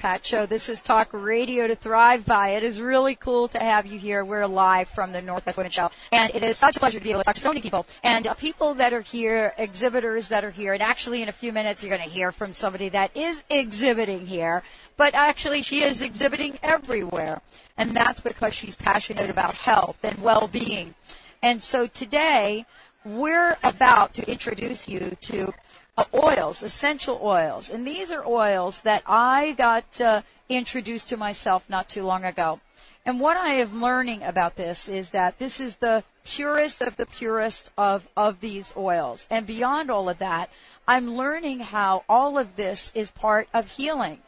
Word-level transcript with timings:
Pat 0.00 0.24
Show. 0.24 0.46
This 0.46 0.70
is 0.70 0.80
Talk 0.80 1.10
Radio 1.12 1.66
to 1.66 1.76
Thrive 1.76 2.24
By. 2.24 2.52
It 2.52 2.62
is 2.62 2.80
really 2.80 3.14
cool 3.14 3.48
to 3.48 3.58
have 3.58 3.84
you 3.84 3.98
here. 3.98 4.24
We're 4.24 4.46
live 4.46 4.88
from 4.88 5.12
the 5.12 5.20
Northwest 5.20 5.58
Women 5.58 5.70
Show. 5.70 5.90
And 6.10 6.34
it 6.34 6.42
is 6.42 6.56
such 6.56 6.76
a 6.76 6.80
pleasure 6.80 6.98
to 6.98 7.04
be 7.04 7.10
able 7.10 7.20
to 7.20 7.24
talk 7.24 7.34
to 7.34 7.40
so 7.42 7.50
many 7.50 7.60
people. 7.60 7.84
And 8.02 8.26
uh, 8.26 8.32
people 8.32 8.72
that 8.76 8.94
are 8.94 9.02
here, 9.02 9.52
exhibitors 9.58 10.28
that 10.28 10.42
are 10.42 10.50
here. 10.50 10.72
And 10.72 10.82
actually 10.82 11.20
in 11.20 11.28
a 11.28 11.32
few 11.32 11.52
minutes 11.52 11.84
you're 11.84 11.94
going 11.94 12.08
to 12.08 12.14
hear 12.14 12.32
from 12.32 12.54
somebody 12.54 12.88
that 12.88 13.14
is 13.14 13.44
exhibiting 13.50 14.24
here. 14.24 14.62
But 14.96 15.14
actually 15.14 15.60
she 15.60 15.82
is 15.82 16.00
exhibiting 16.00 16.58
everywhere. 16.62 17.42
And 17.76 17.94
that's 17.94 18.20
because 18.20 18.54
she's 18.54 18.76
passionate 18.76 19.28
about 19.28 19.54
health 19.54 19.98
and 20.02 20.22
well-being. 20.22 20.94
And 21.42 21.62
so 21.62 21.86
today 21.86 22.64
we're 23.04 23.58
about 23.62 24.14
to 24.14 24.30
introduce 24.30 24.88
you 24.88 25.14
to 25.20 25.52
uh, 26.00 26.04
oils, 26.14 26.62
essential 26.62 27.20
oils. 27.22 27.70
And 27.70 27.86
these 27.86 28.10
are 28.10 28.26
oils 28.26 28.80
that 28.82 29.02
I 29.06 29.52
got 29.52 30.00
uh, 30.00 30.22
introduced 30.48 31.08
to 31.10 31.16
myself 31.16 31.68
not 31.68 31.88
too 31.88 32.04
long 32.04 32.24
ago. 32.24 32.60
And 33.04 33.20
what 33.20 33.36
I 33.36 33.54
am 33.54 33.80
learning 33.80 34.22
about 34.22 34.56
this 34.56 34.88
is 34.88 35.10
that 35.10 35.38
this 35.38 35.60
is 35.60 35.76
the 35.76 36.04
purest 36.24 36.82
of 36.82 36.96
the 36.96 37.06
purest 37.06 37.70
of, 37.76 38.08
of 38.16 38.40
these 38.40 38.72
oils. 38.76 39.26
And 39.30 39.46
beyond 39.46 39.90
all 39.90 40.08
of 40.08 40.18
that, 40.18 40.50
I'm 40.86 41.16
learning 41.16 41.60
how 41.60 42.04
all 42.08 42.38
of 42.38 42.56
this 42.56 42.92
is 42.94 43.10
part 43.10 43.48
of 43.54 43.68
healing 43.68 44.18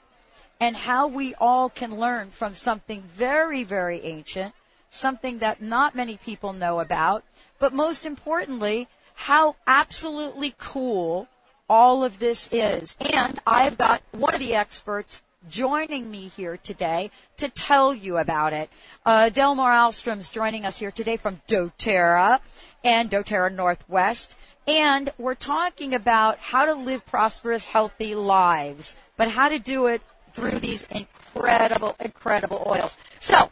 and 0.61 0.77
how 0.77 1.07
we 1.07 1.35
all 1.35 1.69
can 1.69 1.99
learn 1.99 2.31
from 2.31 2.55
something 2.55 3.03
very, 3.03 3.65
very 3.65 4.01
ancient, 4.05 4.55
something 4.91 5.39
that 5.39 5.61
not 5.61 5.95
many 5.95 6.17
people 6.17 6.53
know 6.53 6.81
about, 6.81 7.25
but 7.59 7.73
most 7.75 8.07
importantly, 8.07 8.89
how 9.15 9.57
absolutely 9.67 10.55
cool 10.59 11.29
all 11.69 12.05
of 12.05 12.19
this 12.19 12.49
is. 12.53 12.97
And 13.01 13.39
I've 13.47 13.79
got 13.79 14.03
one 14.13 14.35
of 14.35 14.41
the 14.41 14.55
experts 14.55 15.23
joining 15.49 16.11
me 16.11 16.29
here 16.29 16.57
today 16.57 17.11
to 17.37 17.49
tell 17.49 17.95
you 17.95 18.19
about 18.19 18.53
it. 18.53 18.71
Uh, 19.05 19.29
Delmar 19.29 19.73
Ahlstrom's 19.73 20.31
joining 20.31 20.65
us 20.65 20.79
here 20.79 20.91
today 20.91 21.17
from 21.17 21.41
doTERRA 21.49 22.41
and 22.85 23.11
doTERRA 23.11 23.55
Northwest. 23.55 24.37
And 24.67 25.11
we're 25.19 25.35
talking 25.35 25.95
about 25.95 26.39
how 26.39 26.67
to 26.67 26.75
live 26.75 27.05
prosperous, 27.05 27.65
healthy 27.65 28.15
lives, 28.15 28.95
but 29.17 29.29
how 29.29 29.49
to 29.49 29.59
do 29.59 29.87
it 29.87 30.03
through 30.33 30.61
these 30.61 30.85
incredible, 30.91 31.97
incredible 31.99 32.63
oils. 32.67 32.97
So, 33.19 33.51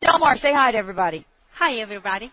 Delmar, 0.00 0.36
say 0.36 0.52
hi 0.52 0.72
to 0.72 0.78
everybody. 0.78 1.24
Hi, 1.52 1.74
everybody. 1.74 2.30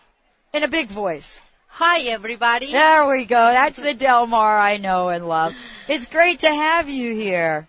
In 0.52 0.62
a 0.62 0.68
big 0.68 0.88
voice. 0.88 1.40
Hi, 1.80 2.00
everybody. 2.10 2.72
There 2.72 3.08
we 3.08 3.24
go. 3.24 3.36
That's 3.36 3.78
the 3.78 3.94
Delmar 3.94 4.58
I 4.58 4.78
know 4.78 5.10
and 5.10 5.28
love. 5.28 5.54
It's 5.86 6.06
great 6.06 6.40
to 6.40 6.48
have 6.48 6.88
you 6.88 7.14
here. 7.14 7.68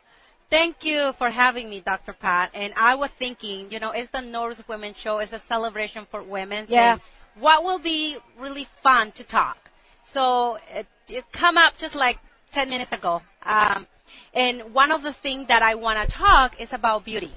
Thank 0.49 0.83
you 0.83 1.13
for 1.13 1.29
having 1.29 1.69
me, 1.69 1.79
Dr. 1.81 2.13
Pat. 2.13 2.49
And 2.55 2.73
I 2.75 2.95
was 2.95 3.11
thinking, 3.11 3.71
you 3.71 3.80
know, 3.80 3.91
it's 3.91 4.09
the 4.09 4.21
North 4.21 4.67
Women 4.67 4.95
Show. 4.95 5.19
It's 5.19 5.31
a 5.31 5.37
celebration 5.37 6.07
for 6.09 6.23
women. 6.23 6.65
Yeah. 6.67 6.97
what 7.39 7.63
will 7.63 7.77
be 7.77 8.17
really 8.35 8.65
fun 8.81 9.11
to 9.11 9.23
talk? 9.23 9.69
So 10.03 10.58
it, 10.73 10.87
it 11.08 11.31
come 11.31 11.55
up 11.55 11.77
just 11.77 11.93
like 11.93 12.17
10 12.52 12.67
minutes 12.67 12.92
ago. 12.92 13.21
Um, 13.45 13.86
and 14.33 14.73
one 14.73 14.92
of 14.92 15.03
the 15.03 15.14
things 15.14 15.49
that 15.49 15.61
I 15.61 15.75
want 15.75 16.02
to 16.02 16.08
talk 16.08 16.59
is 16.59 16.73
about 16.73 17.05
beauty. 17.05 17.33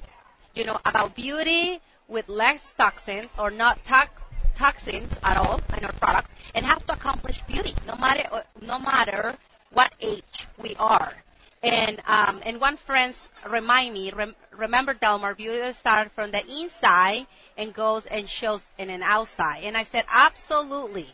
You 0.55 0.65
know, 0.65 0.79
about 0.83 1.13
beauty 1.15 1.81
with 2.07 2.27
less 2.27 2.73
toxins 2.75 3.27
or 3.37 3.51
not 3.51 3.85
tox- 3.85 4.22
toxins 4.55 5.17
at 5.23 5.37
all 5.37 5.59
in 5.77 5.85
our 5.85 5.93
products 5.93 6.33
and 6.55 6.65
have 6.65 6.85
to 6.85 6.93
accomplish 6.93 7.41
beauty 7.43 7.73
no 7.87 7.95
matter 7.95 8.43
no 8.61 8.79
matter 8.79 9.35
what 9.71 9.93
age 10.01 10.47
we 10.61 10.75
are. 10.79 11.13
And 11.61 12.01
um, 12.07 12.41
and 12.43 12.59
one 12.59 12.75
friend 12.75 13.15
remind 13.49 13.93
me, 13.93 14.11
rem, 14.11 14.35
remember 14.55 14.93
Delmar, 14.93 15.33
beauty 15.33 15.71
starts 15.73 16.11
from 16.13 16.31
the 16.31 16.45
inside 16.45 17.25
and 17.57 17.73
goes 17.73 18.05
and 18.05 18.27
shows 18.27 18.63
in 18.77 18.89
an 18.89 19.01
outside. 19.01 19.63
And 19.63 19.77
I 19.77 19.83
said 19.83 20.05
absolutely. 20.11 21.07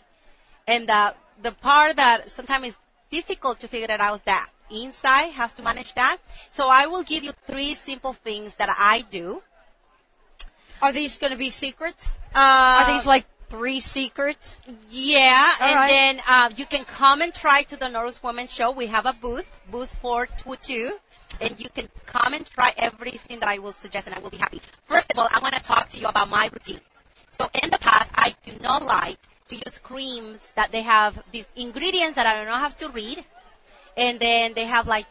And 0.68 0.90
the 0.90 1.14
the 1.42 1.52
part 1.52 1.96
that 1.98 2.32
sometimes 2.32 2.68
is 2.68 2.78
difficult 3.10 3.60
to 3.60 3.68
figure 3.68 3.94
it 3.94 4.02
out 4.02 4.16
is 4.16 4.22
that 4.24 4.50
inside 4.72 5.34
has 5.34 5.54
to 5.54 5.62
manage 5.62 5.94
that. 5.94 6.18
So 6.50 6.68
I 6.68 6.88
will 6.88 7.04
give 7.04 7.24
you 7.24 7.34
three 7.46 7.76
simple 7.76 8.14
things 8.14 8.56
that 8.56 8.76
I 8.78 9.02
do. 9.10 9.44
Are 10.82 10.94
these 10.94 11.18
going 11.18 11.32
to 11.32 11.38
be 11.38 11.50
secrets? 11.50 12.14
Uh, 12.34 12.40
Are 12.40 12.94
these 12.94 13.06
like 13.06 13.26
three 13.50 13.80
secrets? 13.80 14.62
Yeah, 14.90 15.54
All 15.60 15.68
and 15.68 15.76
right. 15.76 15.90
then 15.92 16.22
uh, 16.28 16.50
you 16.56 16.66
can 16.66 16.86
come 16.86 17.22
and 17.22 17.34
try 17.34 17.64
to 17.64 17.76
the 17.76 17.90
Norris 17.90 18.22
Women 18.24 18.48
Show. 18.48 18.72
We 18.72 18.88
have 18.88 19.06
a 19.06 19.14
booth, 19.14 19.46
booth 19.70 19.96
422, 20.02 20.98
and 21.42 21.60
you 21.60 21.68
can 21.76 21.90
come 22.06 22.34
and 22.34 22.46
try 22.46 22.74
everything 22.78 23.40
that 23.40 23.50
I 23.50 23.58
will 23.60 23.74
suggest, 23.74 24.08
and 24.08 24.16
I 24.16 24.20
will 24.20 24.30
be 24.30 24.38
happy. 24.38 24.62
First 24.86 25.12
of 25.12 25.20
all, 25.20 25.28
I 25.32 25.40
want 25.40 25.56
to 25.56 25.62
talk 25.62 25.90
to 25.90 25.98
you 25.98 26.08
about 26.08 26.30
my 26.30 26.50
routine. 26.52 26.80
So 27.32 27.50
in 27.62 27.70
the 27.70 27.78
past, 27.78 28.12
I 28.16 28.36
do 28.46 28.54
not 28.62 28.84
like 28.84 29.18
to 29.50 29.56
use 29.56 29.80
creams 29.80 30.54
that 30.56 30.72
they 30.72 30.82
have 30.84 31.24
these 31.32 31.52
ingredients 31.56 32.16
that 32.16 32.26
I 32.28 32.40
do 32.42 32.50
not 32.50 32.60
have 32.60 32.78
to 32.78 32.90
read, 32.90 33.26
and 33.98 34.20
then 34.20 34.54
they 34.54 34.66
have 34.66 34.88
like 34.88 35.08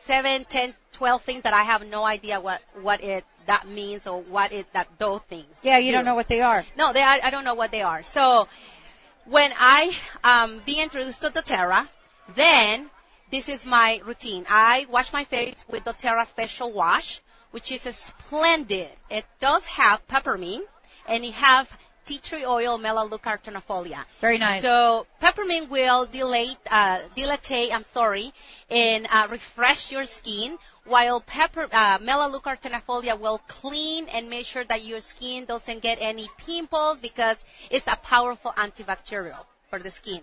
seven, 0.00 0.44
ten, 0.44 0.74
twelve 0.92 1.22
things 1.22 1.42
that 1.42 1.52
I 1.54 1.62
have 1.62 1.86
no 1.86 2.04
idea 2.04 2.40
what 2.40 2.60
what 2.80 3.02
it 3.02 3.24
that 3.46 3.68
means 3.68 4.06
or 4.06 4.20
what 4.22 4.52
it 4.52 4.72
that 4.72 4.88
those 4.98 5.20
things. 5.28 5.58
Yeah, 5.62 5.78
you 5.78 5.90
do. 5.90 5.96
don't 5.96 6.04
know 6.04 6.14
what 6.14 6.28
they 6.28 6.40
are. 6.40 6.64
No, 6.76 6.92
they 6.92 7.02
are, 7.02 7.18
I 7.22 7.30
don't 7.30 7.44
know 7.44 7.54
what 7.54 7.70
they 7.70 7.82
are. 7.82 8.02
So 8.02 8.48
when 9.26 9.52
I 9.58 9.94
um, 10.24 10.62
be 10.64 10.80
introduced 10.80 11.20
to 11.22 11.30
doTERRA, 11.30 11.88
then 12.34 12.90
this 13.30 13.48
is 13.48 13.64
my 13.64 14.00
routine. 14.04 14.44
I 14.48 14.86
wash 14.90 15.12
my 15.12 15.24
face 15.24 15.64
with 15.68 15.84
doTERRA 15.84 16.26
facial 16.26 16.72
wash, 16.72 17.20
which 17.50 17.70
is 17.72 17.86
a 17.86 17.92
splendid. 17.92 18.90
It 19.10 19.24
does 19.40 19.66
have 19.66 20.06
peppermint 20.08 20.64
and 21.06 21.24
it 21.24 21.34
have 21.34 21.76
tea 22.04 22.18
tree 22.18 22.44
oil 22.44 22.78
melaleuca 22.78 23.38
alternifolia. 23.38 24.04
Very 24.20 24.38
nice. 24.38 24.62
So 24.62 25.06
peppermint 25.20 25.70
will 25.70 26.06
dilate, 26.06 26.58
uh, 26.70 27.00
dilate, 27.14 27.72
I'm 27.72 27.84
sorry, 27.84 28.32
and 28.70 29.06
uh, 29.10 29.28
refresh 29.30 29.92
your 29.92 30.06
skin, 30.06 30.58
while 30.84 31.20
pepper, 31.20 31.68
uh, 31.72 31.98
melaleuca 32.00 32.50
alternifolia 32.56 33.18
will 33.18 33.38
clean 33.48 34.06
and 34.08 34.28
make 34.28 34.46
sure 34.46 34.64
that 34.64 34.84
your 34.84 35.00
skin 35.00 35.44
doesn't 35.44 35.80
get 35.82 35.98
any 36.00 36.28
pimples 36.38 37.00
because 37.00 37.44
it's 37.70 37.86
a 37.86 37.96
powerful 37.96 38.52
antibacterial 38.56 39.44
for 39.70 39.78
the 39.78 39.90
skin. 39.90 40.20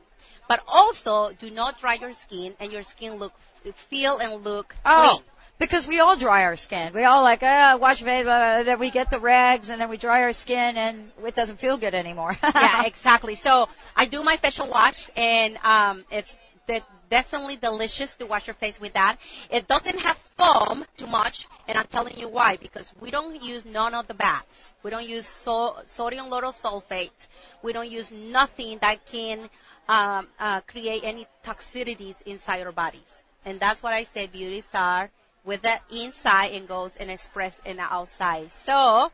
But 0.48 0.62
also, 0.68 1.32
do 1.38 1.50
not 1.52 1.80
dry 1.80 1.94
your 1.94 2.14
skin 2.14 2.56
and 2.60 2.72
your 2.72 2.84
skin 2.84 3.16
look, 3.16 3.34
feel 3.76 4.18
and 4.18 4.44
look 4.44 4.76
Oh, 4.86 5.22
clean. 5.22 5.24
Because 5.60 5.88
we 5.88 6.00
all 6.00 6.16
dry 6.16 6.46
our 6.46 6.56
skin. 6.56 6.94
We 6.94 7.04
all 7.04 7.22
like, 7.22 7.44
ah, 7.44 7.78
wash 7.80 8.02
face, 8.02 8.26
uh, 8.26 8.64
then 8.64 8.80
we 8.80 8.90
get 8.90 9.12
the 9.12 9.20
rags 9.20 9.70
and 9.70 9.80
then 9.80 9.90
we 9.90 9.98
dry 9.98 10.24
our 10.24 10.34
skin 10.34 10.78
and 10.78 11.12
it 11.24 11.36
doesn't 11.36 11.60
feel 11.60 11.78
good 11.78 11.94
anymore. 11.94 12.38
yeah, 12.44 12.86
exactly. 12.86 13.36
So 13.36 13.68
I 13.96 14.06
do 14.06 14.24
my 14.24 14.38
facial 14.38 14.68
wash, 14.68 15.10
and 15.18 15.58
um, 15.58 16.06
it's 16.10 16.38
de- 16.66 16.82
definitely 17.10 17.58
delicious 17.58 18.16
to 18.16 18.26
wash 18.26 18.48
your 18.48 18.54
face 18.54 18.80
with 18.80 18.94
that. 18.94 19.18
It 19.50 19.68
doesn't 19.68 20.00
have 20.00 20.18
foam 20.18 20.86
too 20.96 21.08
much, 21.08 21.46
and 21.68 21.78
I'm 21.78 21.88
telling 21.88 22.18
you 22.18 22.30
why. 22.30 22.56
Because 22.56 22.94
we 23.02 23.12
don't 23.12 23.44
use 23.44 23.66
none 23.66 23.94
of 23.94 24.08
the 24.08 24.14
baths. 24.14 24.74
We 24.82 24.90
don't 24.90 25.08
use 25.08 25.28
so- 25.28 25.78
sodium 25.86 26.28
lauryl 26.28 26.54
sulfate. 26.54 27.28
We 27.62 27.74
don't 27.74 27.92
use 27.92 28.12
nothing 28.12 28.78
that 28.80 29.06
can 29.06 29.50
um, 29.90 30.28
uh, 30.40 30.62
create 30.62 31.04
any 31.04 31.28
toxicities 31.44 32.22
inside 32.26 32.66
our 32.66 32.72
bodies. 32.72 33.02
And 33.46 33.60
that's 33.60 33.84
what 33.84 33.94
I 33.94 34.04
say. 34.04 34.28
Beauty 34.28 34.62
star 34.62 35.10
with 35.50 35.64
the 35.64 35.80
inside 35.90 36.52
and 36.54 36.68
goes 36.68 36.96
and 36.96 37.10
express 37.10 37.60
in 37.66 37.78
the 37.78 37.88
outside. 37.92 38.54
So 38.54 39.12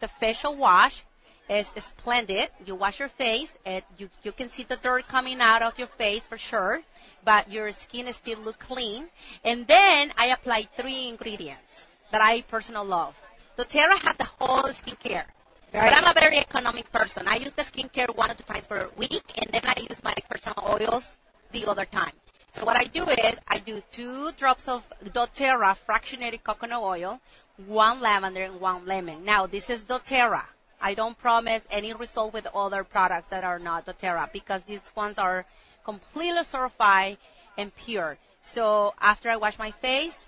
the 0.00 0.08
facial 0.08 0.56
wash 0.56 1.04
is 1.48 1.70
splendid. 1.78 2.50
You 2.66 2.74
wash 2.74 2.98
your 2.98 3.08
face 3.08 3.56
and 3.64 3.84
you, 3.96 4.10
you 4.24 4.32
can 4.32 4.48
see 4.48 4.64
the 4.64 4.74
dirt 4.74 5.06
coming 5.06 5.40
out 5.40 5.62
of 5.62 5.78
your 5.78 5.86
face 5.86 6.26
for 6.26 6.36
sure, 6.36 6.82
but 7.24 7.52
your 7.52 7.70
skin 7.70 8.08
is 8.08 8.16
still 8.16 8.40
look 8.40 8.58
clean. 8.58 9.04
And 9.44 9.68
then 9.68 10.10
I 10.18 10.26
apply 10.26 10.66
three 10.76 11.06
ingredients 11.06 11.86
that 12.10 12.20
I 12.20 12.40
personally 12.40 12.88
love. 12.88 13.14
doTERRA 13.56 13.98
have 13.98 14.18
the 14.18 14.30
whole 14.40 14.64
skincare. 14.64 15.26
But 15.70 15.92
I'm 15.92 16.10
a 16.10 16.18
very 16.18 16.38
economic 16.38 16.90
person. 16.90 17.28
I 17.28 17.36
use 17.36 17.52
the 17.52 17.62
skincare 17.62 18.10
one 18.16 18.32
or 18.32 18.34
two 18.34 18.42
times 18.42 18.66
per 18.66 18.90
week 18.96 19.22
and 19.38 19.48
then 19.52 19.62
I 19.64 19.80
use 19.88 20.02
my 20.02 20.14
personal 20.28 20.58
oils 20.66 21.16
the 21.52 21.64
other 21.66 21.84
time. 21.84 22.16
So 22.56 22.64
what 22.64 22.78
I 22.78 22.84
do 22.84 23.06
is 23.06 23.38
I 23.46 23.58
do 23.58 23.82
two 23.92 24.32
drops 24.32 24.66
of 24.66 24.82
doTERRA 25.04 25.76
fractionated 25.86 26.42
coconut 26.42 26.80
oil 26.82 27.20
one 27.58 28.00
lavender, 28.00 28.44
and 28.44 28.60
one 28.60 28.86
lemon. 28.86 29.26
Now, 29.26 29.46
this 29.46 29.68
is 29.68 29.82
doTERRA. 29.84 30.44
I 30.80 30.94
don't 30.94 31.18
promise 31.18 31.66
any 31.70 31.92
result 31.92 32.32
with 32.32 32.46
other 32.54 32.82
products 32.82 33.28
that 33.28 33.44
are 33.44 33.58
not 33.58 33.84
doTERRA 33.84 34.32
because 34.32 34.62
these 34.62 34.90
ones 34.96 35.18
are 35.18 35.44
completely 35.84 36.44
certified 36.44 37.18
and 37.58 37.76
pure. 37.76 38.16
So 38.40 38.94
after 39.02 39.28
I 39.28 39.36
wash 39.36 39.58
my 39.58 39.70
face, 39.70 40.26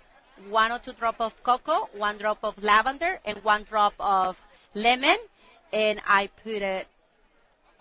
one 0.51 0.71
or 0.71 0.79
two 0.79 0.93
drop 0.93 1.23
of 1.23 1.43
cocoa, 1.43 1.89
one 1.95 2.19
drop 2.19 2.41
of 2.43 2.63
lavender, 2.63 3.21
and 3.25 3.43
one 3.43 3.63
drop 3.63 3.95
of 3.99 4.39
lemon, 4.75 5.17
and 5.73 6.03
I 6.07 6.29
put 6.43 6.61
it 6.61 6.89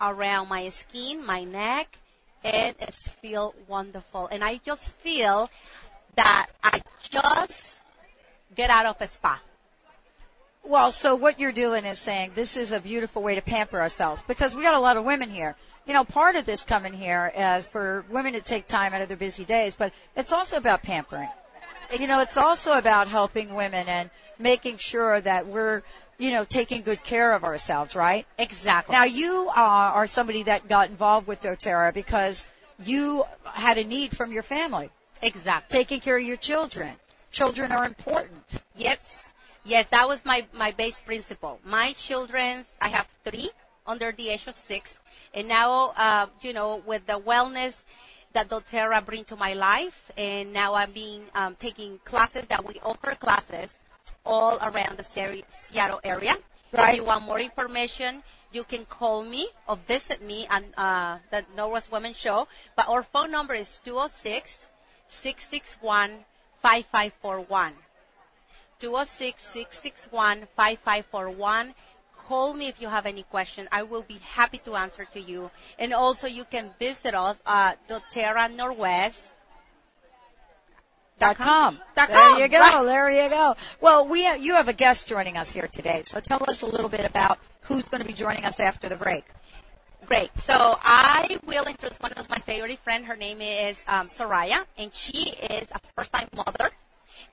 around 0.00 0.48
my 0.48 0.70
skin, 0.70 1.24
my 1.24 1.44
neck, 1.44 1.98
it 2.44 2.94
feels 3.20 3.54
wonderful. 3.66 4.28
And 4.28 4.44
I 4.44 4.60
just 4.64 4.88
feel 4.88 5.50
that 6.16 6.48
I 6.62 6.80
just 7.10 7.80
get 8.54 8.70
out 8.70 8.86
of 8.86 8.96
a 9.00 9.06
spa. 9.06 9.40
Well, 10.64 10.92
so 10.92 11.14
what 11.14 11.40
you're 11.40 11.52
doing 11.52 11.84
is 11.84 11.98
saying 11.98 12.32
this 12.34 12.56
is 12.56 12.72
a 12.72 12.80
beautiful 12.80 13.22
way 13.22 13.34
to 13.34 13.40
pamper 13.40 13.80
ourselves 13.80 14.22
because 14.28 14.54
we 14.54 14.62
got 14.62 14.74
a 14.74 14.80
lot 14.80 14.96
of 14.96 15.04
women 15.04 15.30
here. 15.30 15.56
You 15.86 15.94
know, 15.94 16.04
part 16.04 16.36
of 16.36 16.44
this 16.44 16.62
coming 16.62 16.92
here 16.92 17.32
is 17.34 17.66
for 17.66 18.04
women 18.10 18.34
to 18.34 18.42
take 18.42 18.66
time 18.66 18.92
out 18.92 19.00
of 19.00 19.08
their 19.08 19.16
busy 19.16 19.46
days, 19.46 19.74
but 19.74 19.92
it's 20.14 20.32
also 20.32 20.58
about 20.58 20.82
pampering. 20.82 21.30
You 21.98 22.06
know, 22.06 22.20
it's 22.20 22.36
also 22.36 22.72
about 22.72 23.08
helping 23.08 23.54
women 23.54 23.88
and 23.88 24.10
making 24.38 24.76
sure 24.76 25.22
that 25.22 25.46
we're, 25.46 25.82
you 26.18 26.32
know, 26.32 26.44
taking 26.44 26.82
good 26.82 27.02
care 27.04 27.32
of 27.32 27.44
ourselves, 27.44 27.94
right? 27.94 28.26
Exactly. 28.38 28.92
Now 28.92 29.04
you 29.04 29.48
are, 29.54 29.92
are 29.92 30.06
somebody 30.06 30.42
that 30.44 30.68
got 30.68 30.90
involved 30.90 31.26
with 31.26 31.40
doTERRA 31.40 31.94
because 31.94 32.44
you 32.84 33.24
had 33.44 33.78
a 33.78 33.84
need 33.84 34.16
from 34.16 34.32
your 34.32 34.42
family. 34.42 34.90
Exactly. 35.22 35.78
Taking 35.78 36.00
care 36.00 36.18
of 36.18 36.24
your 36.24 36.36
children. 36.36 36.94
Children 37.30 37.72
are 37.72 37.86
important. 37.86 38.42
Yes. 38.76 39.32
Yes, 39.64 39.86
that 39.88 40.08
was 40.08 40.24
my, 40.24 40.46
my 40.52 40.72
base 40.72 40.98
principle. 41.00 41.60
My 41.64 41.92
children, 41.92 42.64
I 42.80 42.88
have 42.88 43.06
three 43.24 43.50
under 43.86 44.12
the 44.12 44.30
age 44.30 44.46
of 44.46 44.56
six. 44.56 44.98
And 45.34 45.46
now, 45.46 45.92
uh, 45.96 46.26
you 46.40 46.52
know, 46.52 46.82
with 46.86 47.06
the 47.06 47.20
wellness 47.20 47.82
that 48.32 48.48
doTERRA 48.48 49.04
bring 49.04 49.24
to 49.24 49.36
my 49.36 49.52
life, 49.54 50.10
and 50.16 50.52
now 50.52 50.74
I'm 50.74 50.92
being 50.92 51.22
um, 51.34 51.54
taking 51.58 51.98
classes 52.04 52.46
that 52.48 52.64
we 52.64 52.80
offer 52.82 53.14
classes 53.14 53.74
all 54.28 54.58
around 54.60 54.98
the 54.98 55.04
Seattle 55.04 56.00
area. 56.04 56.36
Right. 56.70 56.90
If 56.90 56.96
you 56.96 57.04
want 57.04 57.24
more 57.24 57.40
information, 57.40 58.22
you 58.52 58.62
can 58.62 58.84
call 58.84 59.24
me 59.24 59.48
or 59.66 59.76
visit 59.88 60.22
me 60.22 60.46
on 60.50 60.64
uh, 60.76 61.18
the 61.30 61.44
Northwest 61.56 61.90
Women 61.90 62.12
Show. 62.12 62.46
But 62.76 62.88
our 62.88 63.02
phone 63.02 63.30
number 63.30 63.54
is 63.54 63.80
206 63.82 64.68
661 65.08 66.24
5541. 66.60 67.72
206 68.78 69.42
661 69.42 70.46
5541 70.54 71.74
call 72.28 72.52
me 72.52 72.68
if 72.68 72.80
you 72.80 72.88
have 72.88 73.06
any 73.06 73.22
question. 73.22 73.66
I 73.72 73.82
will 73.82 74.02
be 74.02 74.20
happy 74.36 74.58
to 74.66 74.76
answer 74.76 75.06
to 75.06 75.20
you. 75.20 75.50
And 75.78 75.94
also 75.94 76.26
you 76.26 76.44
can 76.44 76.70
visit 76.78 77.14
us 77.14 77.40
at 77.46 77.80
doTERRA 77.88 78.54
Northwest. 78.54 79.32
Dot 81.18 81.36
com. 81.36 81.80
Dot 81.96 82.08
There 82.08 82.38
you 82.38 82.48
go. 82.48 82.58
right. 82.60 82.84
There 82.84 83.24
you 83.24 83.28
go. 83.28 83.56
Well, 83.80 84.06
we 84.06 84.22
have, 84.24 84.40
you 84.40 84.54
have 84.54 84.68
a 84.68 84.72
guest 84.72 85.08
joining 85.08 85.36
us 85.36 85.50
here 85.50 85.66
today, 85.66 86.02
so 86.04 86.20
tell 86.20 86.42
us 86.48 86.62
a 86.62 86.66
little 86.66 86.88
bit 86.88 87.04
about 87.04 87.38
who's 87.62 87.88
going 87.88 88.00
to 88.00 88.06
be 88.06 88.12
joining 88.14 88.44
us 88.44 88.60
after 88.60 88.88
the 88.88 88.96
break. 88.96 89.24
Great. 90.06 90.30
So 90.38 90.54
I 90.80 91.38
will 91.44 91.64
introduce 91.64 91.98
one 91.98 92.12
of 92.12 92.30
my 92.30 92.38
favorite 92.38 92.78
friends. 92.78 93.06
Her 93.06 93.16
name 93.16 93.40
is 93.40 93.84
um, 93.88 94.06
Soraya, 94.06 94.64
and 94.78 94.94
she 94.94 95.30
is 95.30 95.68
a 95.72 95.80
first-time 95.96 96.28
mother, 96.34 96.70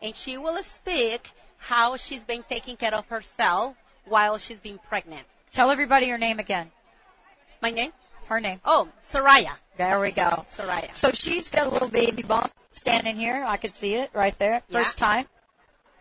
and 0.01 0.15
she 0.15 0.37
will 0.37 0.61
speak 0.63 1.29
how 1.57 1.95
she's 1.95 2.23
been 2.23 2.43
taking 2.43 2.75
care 2.77 2.93
of 2.93 3.07
herself 3.07 3.75
while 4.05 4.37
she's 4.37 4.59
been 4.59 4.79
pregnant. 4.89 5.25
Tell 5.53 5.71
everybody 5.71 6.07
your 6.07 6.17
name 6.17 6.39
again. 6.39 6.71
My 7.61 7.69
name? 7.69 7.91
Her 8.27 8.41
name. 8.41 8.59
Oh, 8.65 8.89
Soraya. 9.07 9.53
There 9.77 9.99
we 9.99 10.11
go. 10.11 10.45
Soraya. 10.51 10.93
So 10.93 11.11
she's 11.11 11.49
got 11.49 11.67
a 11.67 11.69
little 11.69 11.87
baby 11.87 12.23
bump 12.23 12.51
standing 12.75 13.17
here. 13.17 13.43
I 13.47 13.57
could 13.57 13.75
see 13.75 13.95
it 13.95 14.09
right 14.13 14.37
there. 14.37 14.61
First 14.71 14.99
Yeah. 14.99 15.07
time. 15.07 15.25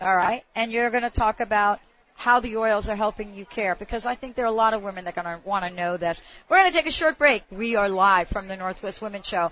All 0.01 0.15
right. 0.17 0.45
And 0.55 0.73
you're 0.73 0.91
going 0.91 1.03
to 1.05 1.11
talk 1.11 1.41
about 1.41 1.81
how 2.17 2.41
the 2.41 2.57
oils 2.57 2.89
are 2.89 2.97
helping 2.97 3.35
you 3.35 3.45
care 3.45 3.75
because 3.75 4.07
I 4.07 4.15
think 4.15 4.35
there 4.37 4.45
are 4.45 4.49
a 4.49 4.53
lot 4.53 4.75
of 4.75 4.83
women 4.83 5.05
that 5.05 5.17
are 5.17 5.23
going 5.23 5.41
to 5.41 5.49
want 5.49 5.65
to 5.65 5.71
know 5.71 5.97
this. 5.97 6.23
We're 6.49 6.59
going 6.59 6.71
to 6.71 6.77
take 6.77 6.87
a 6.87 6.91
short 6.93 7.19
break. 7.19 7.43
We 7.51 7.75
are 7.77 7.89
live 7.89 8.29
from 8.29 8.49
the 8.49 8.57
Northwest 8.57 9.03
Women 9.03 9.23
Show. 9.23 9.51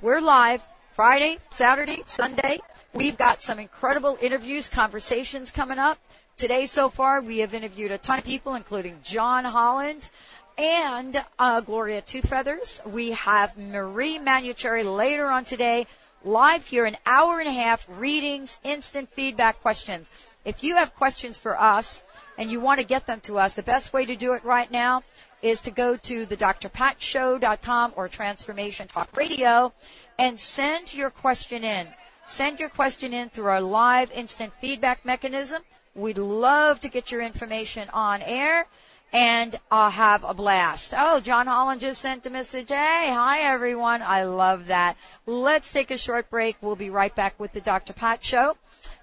We're 0.00 0.20
live 0.20 0.64
Friday, 0.92 1.38
Saturday, 1.50 2.02
Sunday. 2.06 2.60
We've 2.94 3.16
got 3.18 3.42
some 3.42 3.58
incredible 3.58 4.16
interviews, 4.20 4.68
conversations 4.68 5.50
coming 5.50 5.78
up. 5.78 5.98
Today 6.36 6.66
so 6.66 6.88
far, 6.88 7.20
we 7.20 7.38
have 7.38 7.52
interviewed 7.52 7.90
a 7.90 7.98
ton 7.98 8.18
of 8.18 8.24
people, 8.24 8.54
including 8.54 9.00
John 9.02 9.44
Holland 9.44 10.08
and 10.56 11.22
uh, 11.38 11.60
Gloria 11.60 12.00
Two 12.00 12.22
Feathers. 12.22 12.80
We 12.86 13.12
have 13.12 13.56
Marie 13.58 14.18
Manuchehri 14.18 14.84
later 14.84 15.26
on 15.26 15.44
today, 15.44 15.86
live 16.24 16.66
here, 16.66 16.84
an 16.84 16.96
hour 17.06 17.40
and 17.40 17.48
a 17.48 17.52
half, 17.52 17.86
readings, 17.88 18.58
instant 18.64 19.08
feedback 19.12 19.60
questions. 19.60 20.08
If 20.44 20.62
you 20.62 20.76
have 20.76 20.94
questions 20.94 21.38
for 21.38 21.60
us 21.60 22.02
and 22.36 22.50
you 22.50 22.60
want 22.60 22.80
to 22.80 22.86
get 22.86 23.06
them 23.06 23.20
to 23.22 23.38
us, 23.38 23.54
the 23.54 23.62
best 23.62 23.92
way 23.92 24.04
to 24.04 24.16
do 24.16 24.32
it 24.32 24.44
right 24.44 24.70
now 24.70 25.02
is 25.42 25.60
to 25.60 25.70
go 25.70 25.96
to 25.96 26.26
the 26.26 26.36
drpatshow.com 26.36 27.92
or 27.96 28.08
Transformation 28.08 28.88
Talk 28.88 29.16
Radio 29.16 29.72
and 30.18 30.38
send 30.38 30.92
your 30.94 31.10
question 31.10 31.64
in. 31.64 31.88
Send 32.26 32.60
your 32.60 32.68
question 32.68 33.14
in 33.14 33.28
through 33.28 33.46
our 33.46 33.60
live 33.60 34.10
instant 34.12 34.52
feedback 34.60 35.04
mechanism. 35.04 35.62
We'd 35.94 36.18
love 36.18 36.80
to 36.80 36.88
get 36.88 37.10
your 37.10 37.22
information 37.22 37.88
on 37.90 38.22
air 38.22 38.66
and 39.12 39.58
uh, 39.70 39.90
have 39.90 40.24
a 40.24 40.34
blast. 40.34 40.94
Oh, 40.96 41.20
John 41.20 41.46
Holland 41.46 41.80
just 41.80 42.00
sent 42.00 42.26
a 42.26 42.30
message. 42.30 42.68
Hey, 42.68 43.10
hi 43.12 43.40
everyone. 43.40 44.02
I 44.02 44.24
love 44.24 44.66
that. 44.66 44.96
Let's 45.26 45.72
take 45.72 45.90
a 45.90 45.98
short 45.98 46.28
break. 46.30 46.56
We'll 46.60 46.76
be 46.76 46.90
right 46.90 47.14
back 47.14 47.38
with 47.38 47.52
the 47.52 47.60
Dr. 47.60 47.92
Pat 47.92 48.24
Show. 48.24 48.56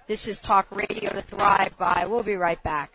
This 0.06 0.28
is 0.28 0.40
Talk 0.40 0.66
Radio 0.70 1.10
to 1.10 1.22
Thrive 1.22 1.76
by. 1.78 2.06
We'll 2.08 2.22
be 2.22 2.36
right 2.36 2.62
back. 2.62 2.92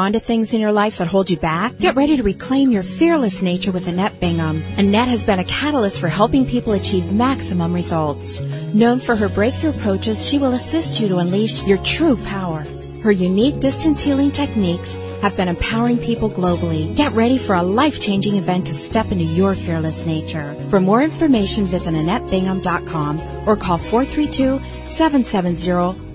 On 0.00 0.14
to 0.14 0.20
things 0.20 0.54
in 0.54 0.60
your 0.60 0.72
life 0.72 0.98
that 0.98 1.06
hold 1.06 1.30
you 1.30 1.36
back? 1.36 1.76
Get 1.78 1.94
ready 1.94 2.16
to 2.16 2.22
reclaim 2.22 2.70
your 2.70 2.82
fearless 2.82 3.42
nature 3.42 3.70
with 3.70 3.86
Annette 3.86 4.18
Bingham. 4.18 4.62
Annette 4.76 5.08
has 5.08 5.24
been 5.24 5.38
a 5.38 5.44
catalyst 5.44 6.00
for 6.00 6.08
helping 6.08 6.46
people 6.46 6.72
achieve 6.72 7.12
maximum 7.12 7.72
results. 7.72 8.40
Known 8.74 9.00
for 9.00 9.14
her 9.14 9.28
breakthrough 9.28 9.70
approaches, 9.70 10.26
she 10.26 10.38
will 10.38 10.52
assist 10.54 11.00
you 11.00 11.08
to 11.08 11.18
unleash 11.18 11.64
your 11.64 11.78
true 11.78 12.16
power. 12.16 12.64
Her 13.02 13.12
unique 13.12 13.60
distance 13.60 14.00
healing 14.00 14.30
techniques 14.30 14.94
have 15.22 15.36
been 15.36 15.48
empowering 15.48 15.98
people 15.98 16.30
globally. 16.30 16.94
Get 16.96 17.12
ready 17.12 17.38
for 17.38 17.54
a 17.54 17.62
life-changing 17.62 18.36
event 18.36 18.66
to 18.68 18.74
step 18.74 19.12
into 19.12 19.24
your 19.24 19.54
fearless 19.54 20.06
nature. 20.06 20.54
For 20.70 20.80
more 20.80 21.02
information, 21.02 21.66
visit 21.66 21.94
AnnetteBingham.com 21.94 23.20
or 23.46 23.56
call 23.56 23.78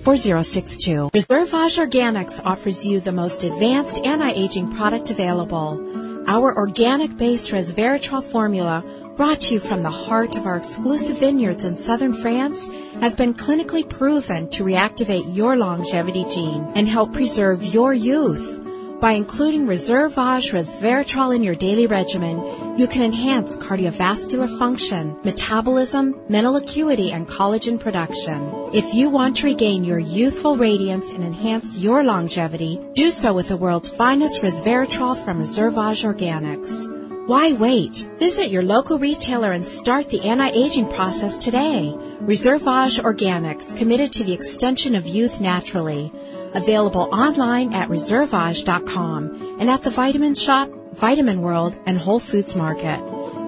432-770-4062. 0.06 1.12
ReserveAge 1.12 1.80
Organics 1.84 2.40
offers 2.46 2.86
you 2.86 3.00
the 3.00 3.12
most 3.12 3.44
advanced 3.44 3.98
anti-aging 4.06 4.72
product 4.72 5.10
available. 5.10 5.82
Our 6.28 6.56
organic-based 6.56 7.52
resveratrol 7.52 8.24
formula, 8.24 8.84
brought 9.18 9.42
to 9.42 9.56
you 9.56 9.60
from 9.60 9.82
the 9.82 9.90
heart 9.90 10.36
of 10.36 10.46
our 10.46 10.58
exclusive 10.58 11.18
vineyards 11.18 11.66
in 11.66 11.76
southern 11.76 12.14
France, 12.14 12.70
has 13.00 13.16
been 13.16 13.34
clinically 13.34 13.90
proven 13.90 14.48
to 14.50 14.64
reactivate 14.64 15.36
your 15.36 15.56
longevity 15.56 16.26
gene 16.26 16.72
and 16.76 16.88
help 16.88 17.12
preserve 17.14 17.64
your 17.64 17.94
youth. 17.94 18.64
By 19.00 19.12
including 19.12 19.68
ReserveAge 19.68 20.54
resveratrol 20.54 21.36
in 21.36 21.44
your 21.44 21.54
daily 21.54 21.86
regimen, 21.86 22.78
you 22.78 22.88
can 22.88 23.04
enhance 23.04 23.58
cardiovascular 23.58 24.58
function, 24.58 25.18
metabolism, 25.24 26.16
mental 26.30 26.56
acuity, 26.56 27.12
and 27.12 27.28
collagen 27.28 27.80
production. 27.80 28.70
If 28.74 28.94
you 28.94 29.10
want 29.10 29.36
to 29.38 29.48
regain 29.48 29.84
your 29.84 30.00
youthful 30.00 30.56
radiance 30.56 31.10
and 31.10 31.24
enhance 31.24 31.78
your 31.78 32.04
longevity, 32.04 32.80
do 32.94 33.12
so 33.12 33.34
with 33.34 33.50
the 33.50 33.58
world's 33.58 33.90
finest 33.90 34.42
resveratrol 34.42 35.24
from 35.24 35.42
ReserveAge 35.42 36.06
Organics. 36.06 36.95
Why 37.27 37.53
wait? 37.53 38.08
Visit 38.20 38.50
your 38.50 38.62
local 38.62 39.00
retailer 39.00 39.51
and 39.51 39.65
start 39.65 40.12
the 40.12 40.22
anti-aging 40.22 40.89
process 40.89 41.39
today. 41.39 41.91
ReserveAge 42.22 43.01
Organics, 43.01 43.75
committed 43.75 44.13
to 44.13 44.24
the 44.24 44.34
extension 44.34 44.94
of 44.94 45.08
youth 45.08 45.41
naturally. 45.41 46.13
Available 46.53 47.10
online 47.12 47.74
at 47.74 47.89
reserveage.com 47.89 49.58
and 49.60 49.72
at 49.72 49.82
the 49.82 49.89
Vitamin 49.89 50.36
Shop, 50.36 50.70
Vitamin 50.94 51.41
World, 51.41 51.79
and 51.88 51.98
Whole 51.98 52.20
Foods 52.20 52.55
Market. 52.55 53.01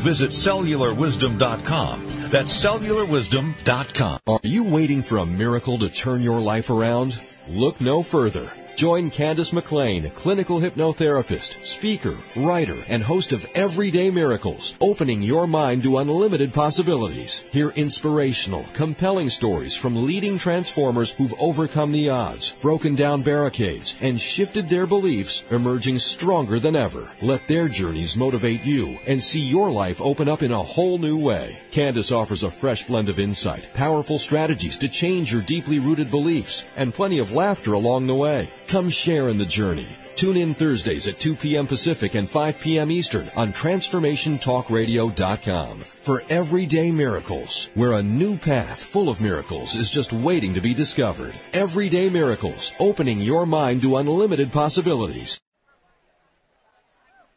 Visit 0.00 0.30
cellularwisdom.com. 0.30 2.06
That's 2.30 2.64
cellularwisdom.com. 2.64 4.20
Are 4.26 4.40
you 4.42 4.64
waiting 4.72 5.02
for 5.02 5.18
a 5.18 5.26
miracle 5.26 5.78
to 5.78 5.92
turn 5.92 6.22
your 6.22 6.40
life 6.40 6.70
around? 6.70 7.18
Look 7.48 7.80
no 7.80 8.04
further. 8.04 8.48
Join 8.80 9.10
Candace 9.10 9.52
McLean, 9.52 10.08
clinical 10.08 10.58
hypnotherapist, 10.58 11.66
speaker, 11.66 12.16
writer, 12.34 12.78
and 12.88 13.02
host 13.02 13.30
of 13.30 13.46
Everyday 13.54 14.10
Miracles, 14.10 14.74
opening 14.80 15.20
your 15.20 15.46
mind 15.46 15.82
to 15.82 15.98
unlimited 15.98 16.54
possibilities. 16.54 17.40
Hear 17.52 17.74
inspirational, 17.76 18.64
compelling 18.72 19.28
stories 19.28 19.76
from 19.76 20.06
leading 20.06 20.38
transformers 20.38 21.10
who've 21.10 21.38
overcome 21.38 21.92
the 21.92 22.08
odds, 22.08 22.52
broken 22.62 22.94
down 22.94 23.20
barricades, 23.20 23.98
and 24.00 24.18
shifted 24.18 24.70
their 24.70 24.86
beliefs, 24.86 25.44
emerging 25.52 25.98
stronger 25.98 26.58
than 26.58 26.74
ever. 26.74 27.06
Let 27.20 27.46
their 27.48 27.68
journeys 27.68 28.16
motivate 28.16 28.64
you 28.64 28.96
and 29.06 29.22
see 29.22 29.42
your 29.42 29.70
life 29.70 30.00
open 30.00 30.26
up 30.26 30.40
in 30.40 30.52
a 30.52 30.56
whole 30.56 30.96
new 30.96 31.18
way. 31.18 31.58
Candace 31.70 32.12
offers 32.12 32.44
a 32.44 32.50
fresh 32.50 32.86
blend 32.86 33.10
of 33.10 33.18
insight, 33.18 33.68
powerful 33.74 34.18
strategies 34.18 34.78
to 34.78 34.88
change 34.88 35.30
your 35.30 35.42
deeply 35.42 35.80
rooted 35.80 36.10
beliefs, 36.10 36.64
and 36.78 36.94
plenty 36.94 37.18
of 37.18 37.34
laughter 37.34 37.74
along 37.74 38.06
the 38.06 38.14
way. 38.14 38.48
Come 38.70 38.88
share 38.88 39.28
in 39.28 39.36
the 39.36 39.44
journey. 39.44 39.86
Tune 40.14 40.36
in 40.36 40.54
Thursdays 40.54 41.08
at 41.08 41.18
2 41.18 41.34
p.m. 41.34 41.66
Pacific 41.66 42.14
and 42.14 42.30
5 42.30 42.60
p.m. 42.60 42.92
Eastern 42.92 43.28
on 43.36 43.52
TransformationTalkRadio.com 43.52 45.80
for 45.80 46.22
Everyday 46.30 46.92
Miracles, 46.92 47.68
where 47.74 47.94
a 47.94 48.02
new 48.02 48.36
path 48.36 48.80
full 48.80 49.08
of 49.08 49.20
miracles 49.20 49.74
is 49.74 49.90
just 49.90 50.12
waiting 50.12 50.54
to 50.54 50.60
be 50.60 50.72
discovered. 50.72 51.34
Everyday 51.52 52.08
Miracles, 52.10 52.70
opening 52.78 53.18
your 53.18 53.44
mind 53.44 53.82
to 53.82 53.96
unlimited 53.96 54.52
possibilities. 54.52 55.40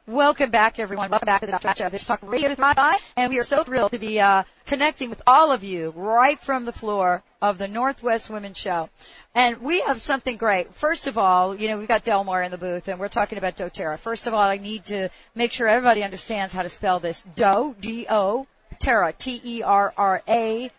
Welcome 0.06 0.52
back, 0.52 0.78
everyone. 0.78 1.10
Welcome 1.10 1.25
back 1.25 1.42
to 1.42 1.48
the 1.48 1.54
Dr. 1.54 1.90
This 1.90 2.02
is 2.02 2.08
Talk 2.08 2.20
Radio 2.22 2.54
Thrive 2.54 2.75
By, 2.75 3.00
and 3.18 3.32
we 3.32 3.40
are 3.40 3.44
so 3.44 3.63
thrilled 3.63 3.94
to 3.94 3.98
be 3.98 4.20
uh, 4.20 4.44
connecting 4.68 5.10
with 5.10 5.24
all 5.25 5.52
of 5.52 5.63
you 5.63 5.94
right 5.96 6.40
from 6.40 6.66
the 6.66 6.74
floor 6.74 7.24
of 7.44 7.58
the 7.58 7.68
Northwest 7.68 8.30
Women's 8.30 8.58
Show. 8.58 8.90
And 9.36 9.62
we 9.62 9.82
have 9.82 10.02
something 10.02 10.38
great. 10.38 10.74
First 10.74 11.08
of 11.08 11.18
all, 11.18 11.54
you 11.54 11.68
know, 11.68 11.78
we've 11.78 11.90
got 11.90 12.06
Delmar 12.06 12.42
in 12.42 12.52
the 12.52 12.58
booth, 12.58 12.88
and 12.88 12.98
we're 12.98 13.10
talking 13.10 13.38
about 13.38 13.58
doTERRA. 13.58 14.00
First 14.00 14.28
of 14.28 14.34
all, 14.34 14.40
I 14.40 14.58
need 14.58 14.86
to 14.86 15.10
make 15.36 15.52
sure 15.52 15.68
everybody 15.68 16.04
understands 16.04 16.54
how 16.54 16.62
to 16.62 16.70
spell 16.70 17.02
this. 17.02 17.26
Do, 17.36 17.76
D-O, 17.82 18.48
Terra, 18.80 19.12
T-E-R-R-A, 19.12 20.72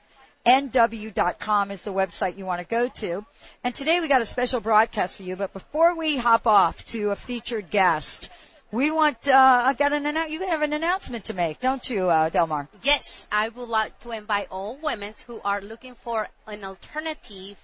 nw.com 0.46 1.70
is 1.70 1.82
the 1.82 1.92
website 1.92 2.38
you 2.38 2.46
want 2.46 2.60
to 2.60 2.66
go 2.66 2.88
to. 2.88 3.26
And 3.62 3.74
today 3.74 4.00
we 4.00 4.08
got 4.08 4.22
a 4.22 4.26
special 4.26 4.60
broadcast 4.60 5.18
for 5.18 5.22
you, 5.22 5.36
but 5.36 5.52
before 5.52 5.94
we 5.94 6.16
hop 6.16 6.46
off 6.46 6.82
to 6.86 7.10
a 7.10 7.16
featured 7.16 7.68
guest, 7.68 8.30
we 8.74 8.90
want, 8.90 9.28
uh, 9.28 9.62
I 9.64 9.72
got 9.74 9.92
an 9.92 10.04
annou- 10.04 10.28
you 10.28 10.40
have 10.48 10.62
an 10.62 10.72
announcement 10.72 11.24
to 11.26 11.34
make, 11.34 11.60
don't 11.60 11.88
you, 11.88 12.10
uh, 12.10 12.28
Delmar? 12.28 12.68
Yes, 12.82 13.28
I 13.30 13.48
would 13.48 13.68
like 13.68 14.00
to 14.00 14.10
invite 14.10 14.48
all 14.50 14.76
women 14.76 15.14
who 15.26 15.40
are 15.44 15.60
looking 15.60 15.94
for 15.94 16.28
an 16.46 16.64
alternative, 16.64 17.56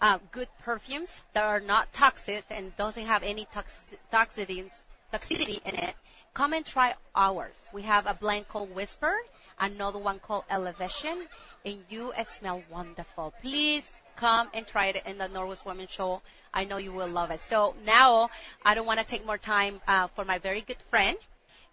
uh, 0.00 0.18
good 0.30 0.48
perfumes 0.62 1.22
that 1.32 1.44
are 1.44 1.60
not 1.60 1.92
toxic 1.92 2.44
and 2.50 2.76
doesn't 2.76 3.06
have 3.06 3.22
any 3.22 3.46
tox- 3.46 3.94
toxicity, 4.12 4.70
toxicity 5.12 5.64
in 5.64 5.74
it. 5.76 5.94
Come 6.34 6.52
and 6.52 6.66
try 6.66 6.94
ours. 7.16 7.70
We 7.72 7.82
have 7.82 8.06
a 8.06 8.14
blend 8.14 8.48
called 8.48 8.74
Whisper, 8.74 9.14
another 9.58 9.98
one 9.98 10.20
called 10.20 10.44
Elevation, 10.50 11.26
and 11.64 11.84
you 11.88 12.12
smell 12.24 12.62
wonderful. 12.70 13.32
Please 13.40 14.02
come 14.18 14.48
and 14.52 14.66
try 14.66 14.86
it 14.86 15.02
in 15.06 15.18
the 15.18 15.28
Norwest 15.28 15.64
Women 15.64 15.86
Show. 15.88 16.22
I 16.52 16.64
know 16.64 16.76
you 16.78 16.92
will 16.92 17.08
love 17.08 17.30
it. 17.30 17.40
So 17.40 17.74
now 17.86 18.30
I 18.64 18.74
don't 18.74 18.86
want 18.86 18.98
to 18.98 19.06
take 19.06 19.24
more 19.24 19.38
time 19.38 19.80
uh, 19.86 20.08
for 20.08 20.24
my 20.24 20.38
very 20.38 20.60
good 20.60 20.82
friend 20.90 21.16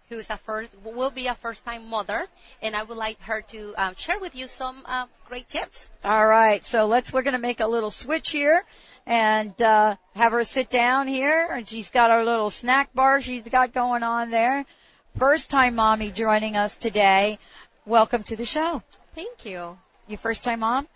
who's 0.10 0.30
a 0.30 0.38
first 0.38 0.75
will 0.84 1.10
be 1.10 1.25
a 1.25 1.34
first 1.34 1.66
time 1.66 1.90
mother 1.90 2.28
and 2.62 2.75
I 2.75 2.84
would 2.84 2.98
like 2.98 3.20
her 3.22 3.42
to 3.42 3.74
um, 3.75 3.96
share 3.96 4.20
with 4.20 4.36
you 4.36 4.46
some 4.46 4.84
uh, 4.86 5.08
great 5.28 5.50
tips. 5.50 5.90
All 6.04 6.28
right, 6.28 6.64
so 6.64 6.86
let's, 6.86 7.12
we're 7.12 7.24
gonna 7.24 7.40
make 7.40 7.60
a 7.60 7.66
little 7.66 7.90
switch 7.90 8.30
here 8.30 8.64
and, 9.08 9.60
uh, 9.60 9.96
have 10.16 10.32
her 10.32 10.44
sit 10.44 10.70
down 10.70 11.08
here 11.08 11.50
and 11.52 11.68
she's 11.68 11.90
got 11.90 12.12
our 12.12 12.24
little 12.24 12.52
snack 12.52 12.94
bar 12.94 13.20
she's 13.20 13.50
got 13.50 13.74
going 13.74 14.04
on 14.04 14.30
there. 14.30 14.66
First 15.18 15.50
time 15.50 15.74
mommy 15.74 16.12
joining 16.12 16.56
us 16.56 16.78
today. 16.78 17.40
Welcome 17.88 18.22
to 18.24 18.36
the 18.36 18.46
show. 18.46 18.84
Thank 19.16 19.44
you. 19.44 19.80
You 20.08 20.18
first 20.18 20.44
time 20.44 20.60
mom? 20.60 20.88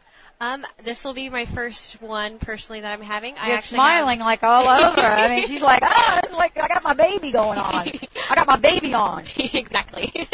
Um, 0.41 0.65
this 0.85 1.03
will 1.03 1.13
be 1.13 1.29
my 1.29 1.45
first 1.45 2.01
one 2.01 2.39
personally 2.39 2.79
that 2.79 2.93
I'm 2.93 3.03
having. 3.03 3.35
I 3.37 3.47
You're 3.47 3.57
actually 3.57 3.75
smiling 3.75 4.19
like 4.19 4.41
all 4.41 4.69
over. 4.69 5.01
I 5.01 5.27
mean, 5.27 5.47
she's 5.47 5.61
like, 5.61 5.81
ah, 5.83 6.21
it's 6.23 6.33
like 6.33 6.57
I 6.57 6.69
got 6.69 6.81
my 6.81 6.93
baby 6.93 7.31
going 7.31 7.59
on. 7.59 7.89
I 8.29 8.35
got 8.35 8.47
my 8.47 8.57
baby 8.57 8.93
on. 8.93 9.25
Exactly. 9.59 10.13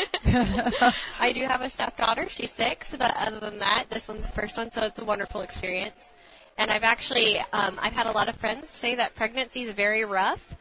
I 1.20 1.32
do 1.34 1.44
have 1.46 1.62
a 1.62 1.70
stepdaughter. 1.70 2.30
She's 2.30 2.52
six, 2.52 2.96
but 2.96 3.16
other 3.18 3.40
than 3.40 3.60
that, 3.60 3.86
this 3.90 4.08
one's 4.08 4.28
the 4.28 4.34
first 4.34 4.58
one, 4.58 4.72
so 4.72 4.84
it's 4.84 5.00
a 5.00 5.06
wonderful 5.06 5.42
experience. 5.42 6.10
And 6.58 6.70
I've 6.70 6.84
actually, 6.84 7.40
um, 7.54 7.80
I've 7.82 7.94
had 7.94 8.06
a 8.06 8.12
lot 8.12 8.30
of 8.30 8.36
friends 8.36 8.70
say 8.70 8.96
that 8.96 9.16
pregnancy 9.16 9.64
is 9.64 9.72
very 9.72 10.06
rough. 10.06 10.56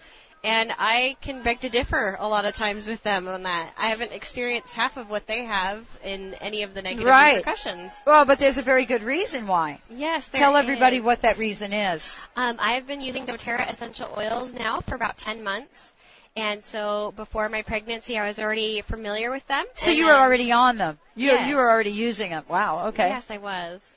And 0.44 0.72
I 0.78 1.16
can 1.22 1.42
beg 1.42 1.60
to 1.60 1.70
differ 1.70 2.18
a 2.20 2.28
lot 2.28 2.44
of 2.44 2.54
times 2.54 2.86
with 2.86 3.02
them 3.02 3.26
on 3.26 3.44
that. 3.44 3.72
I 3.78 3.86
haven't 3.88 4.12
experienced 4.12 4.74
half 4.74 4.98
of 4.98 5.08
what 5.08 5.26
they 5.26 5.46
have 5.46 5.86
in 6.04 6.34
any 6.34 6.62
of 6.62 6.74
the 6.74 6.82
negative 6.82 7.06
Right. 7.08 7.36
repercussions. 7.38 7.92
Well, 8.06 8.26
but 8.26 8.38
there's 8.38 8.58
a 8.58 8.62
very 8.62 8.84
good 8.84 9.02
reason 9.02 9.46
why. 9.46 9.80
Yes, 9.88 10.28
Tell 10.28 10.54
everybody 10.56 10.98
is. 10.98 11.02
what 11.04 11.22
that 11.22 11.38
reason 11.38 11.72
is. 11.72 12.20
Um, 12.36 12.58
I 12.60 12.72
have 12.74 12.86
been 12.86 13.00
using 13.00 13.24
doTERRA 13.24 13.70
essential 13.72 14.12
oils 14.18 14.52
now 14.52 14.80
for 14.80 14.94
about 14.94 15.16
10 15.16 15.42
months. 15.42 15.94
And 16.36 16.62
so 16.62 17.12
before 17.16 17.48
my 17.48 17.62
pregnancy, 17.62 18.18
I 18.18 18.26
was 18.26 18.38
already 18.38 18.82
familiar 18.82 19.30
with 19.30 19.46
them. 19.46 19.64
So 19.76 19.92
you 19.92 20.04
were 20.04 20.12
then- 20.12 20.20
already 20.20 20.52
on 20.52 20.76
them. 20.76 20.98
You 21.14 21.28
Yes. 21.28 21.48
you 21.48 21.56
were 21.56 21.70
already 21.70 21.92
using 21.92 22.32
them. 22.32 22.44
Wow. 22.48 22.88
Okay. 22.88 23.08
Yes, 23.08 23.30
I 23.30 23.38
was. 23.38 23.96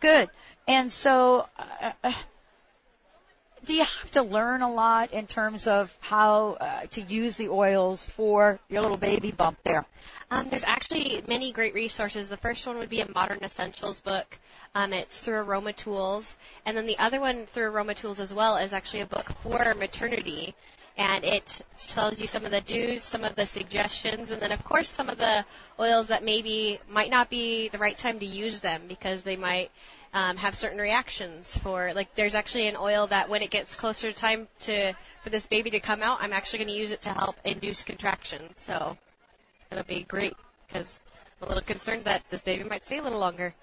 Good. 0.00 0.28
And 0.66 0.92
so, 0.92 1.46
uh, 1.56 1.92
uh, 2.02 2.12
do 3.64 3.74
you 3.74 3.84
have 3.84 4.10
to 4.12 4.22
learn 4.22 4.62
a 4.62 4.72
lot 4.72 5.12
in 5.12 5.26
terms 5.26 5.66
of 5.66 5.96
how 6.00 6.56
uh, 6.60 6.86
to 6.90 7.02
use 7.02 7.36
the 7.36 7.48
oils 7.48 8.06
for 8.06 8.58
your 8.68 8.82
little 8.82 8.96
baby 8.96 9.32
bump 9.32 9.58
there? 9.64 9.86
Um, 10.30 10.48
there's 10.48 10.64
actually 10.64 11.22
many 11.28 11.52
great 11.52 11.74
resources. 11.74 12.28
The 12.28 12.36
first 12.36 12.66
one 12.66 12.78
would 12.78 12.88
be 12.88 13.00
a 13.00 13.10
Modern 13.12 13.38
Essentials 13.42 14.00
book. 14.00 14.38
Um, 14.74 14.92
it's 14.92 15.18
through 15.18 15.36
Aroma 15.36 15.72
Tools. 15.72 16.36
And 16.66 16.76
then 16.76 16.86
the 16.86 16.98
other 16.98 17.20
one 17.20 17.46
through 17.46 17.66
Aroma 17.66 17.94
Tools 17.94 18.20
as 18.20 18.34
well 18.34 18.56
is 18.56 18.72
actually 18.72 19.00
a 19.00 19.06
book 19.06 19.30
for 19.42 19.74
maternity. 19.74 20.54
And 20.96 21.24
it 21.24 21.62
tells 21.78 22.20
you 22.20 22.26
some 22.26 22.44
of 22.44 22.50
the 22.50 22.60
do's, 22.60 23.02
some 23.02 23.24
of 23.24 23.34
the 23.34 23.46
suggestions, 23.46 24.30
and 24.30 24.40
then 24.40 24.52
of 24.52 24.64
course 24.64 24.88
some 24.88 25.08
of 25.08 25.18
the 25.18 25.44
oils 25.80 26.06
that 26.06 26.22
maybe 26.22 26.78
might 26.88 27.10
not 27.10 27.30
be 27.30 27.68
the 27.68 27.78
right 27.78 27.98
time 27.98 28.20
to 28.20 28.26
use 28.26 28.60
them 28.60 28.82
because 28.86 29.24
they 29.24 29.36
might 29.36 29.72
um, 30.14 30.38
have 30.38 30.54
certain 30.54 30.78
reactions 30.78 31.58
for 31.58 31.92
like 31.92 32.14
there's 32.14 32.34
actually 32.34 32.68
an 32.68 32.76
oil 32.76 33.06
that 33.08 33.28
when 33.28 33.42
it 33.42 33.50
gets 33.50 33.74
closer 33.74 34.12
to 34.12 34.18
time 34.18 34.48
to 34.60 34.94
for 35.22 35.30
this 35.30 35.46
baby 35.46 35.70
to 35.70 35.80
come 35.80 36.02
out, 36.02 36.18
I'm 36.22 36.32
actually 36.32 36.60
going 36.60 36.68
to 36.70 36.74
use 36.74 36.92
it 36.92 37.02
to 37.02 37.10
help 37.10 37.36
induce 37.44 37.82
contractions. 37.82 38.60
So 38.60 38.96
it'll 39.70 39.84
be 39.84 40.04
great 40.04 40.34
because 40.66 41.00
I'm 41.40 41.46
a 41.46 41.48
little 41.48 41.64
concerned 41.64 42.04
that 42.04 42.22
this 42.30 42.40
baby 42.40 42.64
might 42.64 42.84
stay 42.84 42.98
a 42.98 43.02
little 43.02 43.20
longer. 43.20 43.54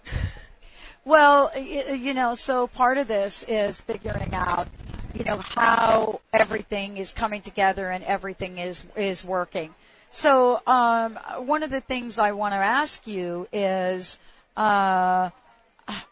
Well, 1.03 1.51
you 1.57 2.13
know, 2.13 2.35
so 2.35 2.67
part 2.67 2.99
of 2.99 3.07
this 3.07 3.43
is 3.47 3.81
figuring 3.81 4.35
out 4.35 4.67
you 5.13 5.23
know, 5.23 5.37
how 5.37 6.21
everything 6.33 6.97
is 6.97 7.11
coming 7.11 7.41
together 7.41 7.89
and 7.89 8.03
everything 8.03 8.57
is, 8.57 8.85
is 8.95 9.23
working. 9.25 9.73
So, 10.11 10.61
um, 10.67 11.17
one 11.39 11.63
of 11.63 11.69
the 11.69 11.81
things 11.81 12.19
I 12.19 12.31
want 12.33 12.53
to 12.53 12.57
ask 12.57 13.07
you 13.07 13.47
is, 13.53 14.19
uh, 14.57 15.29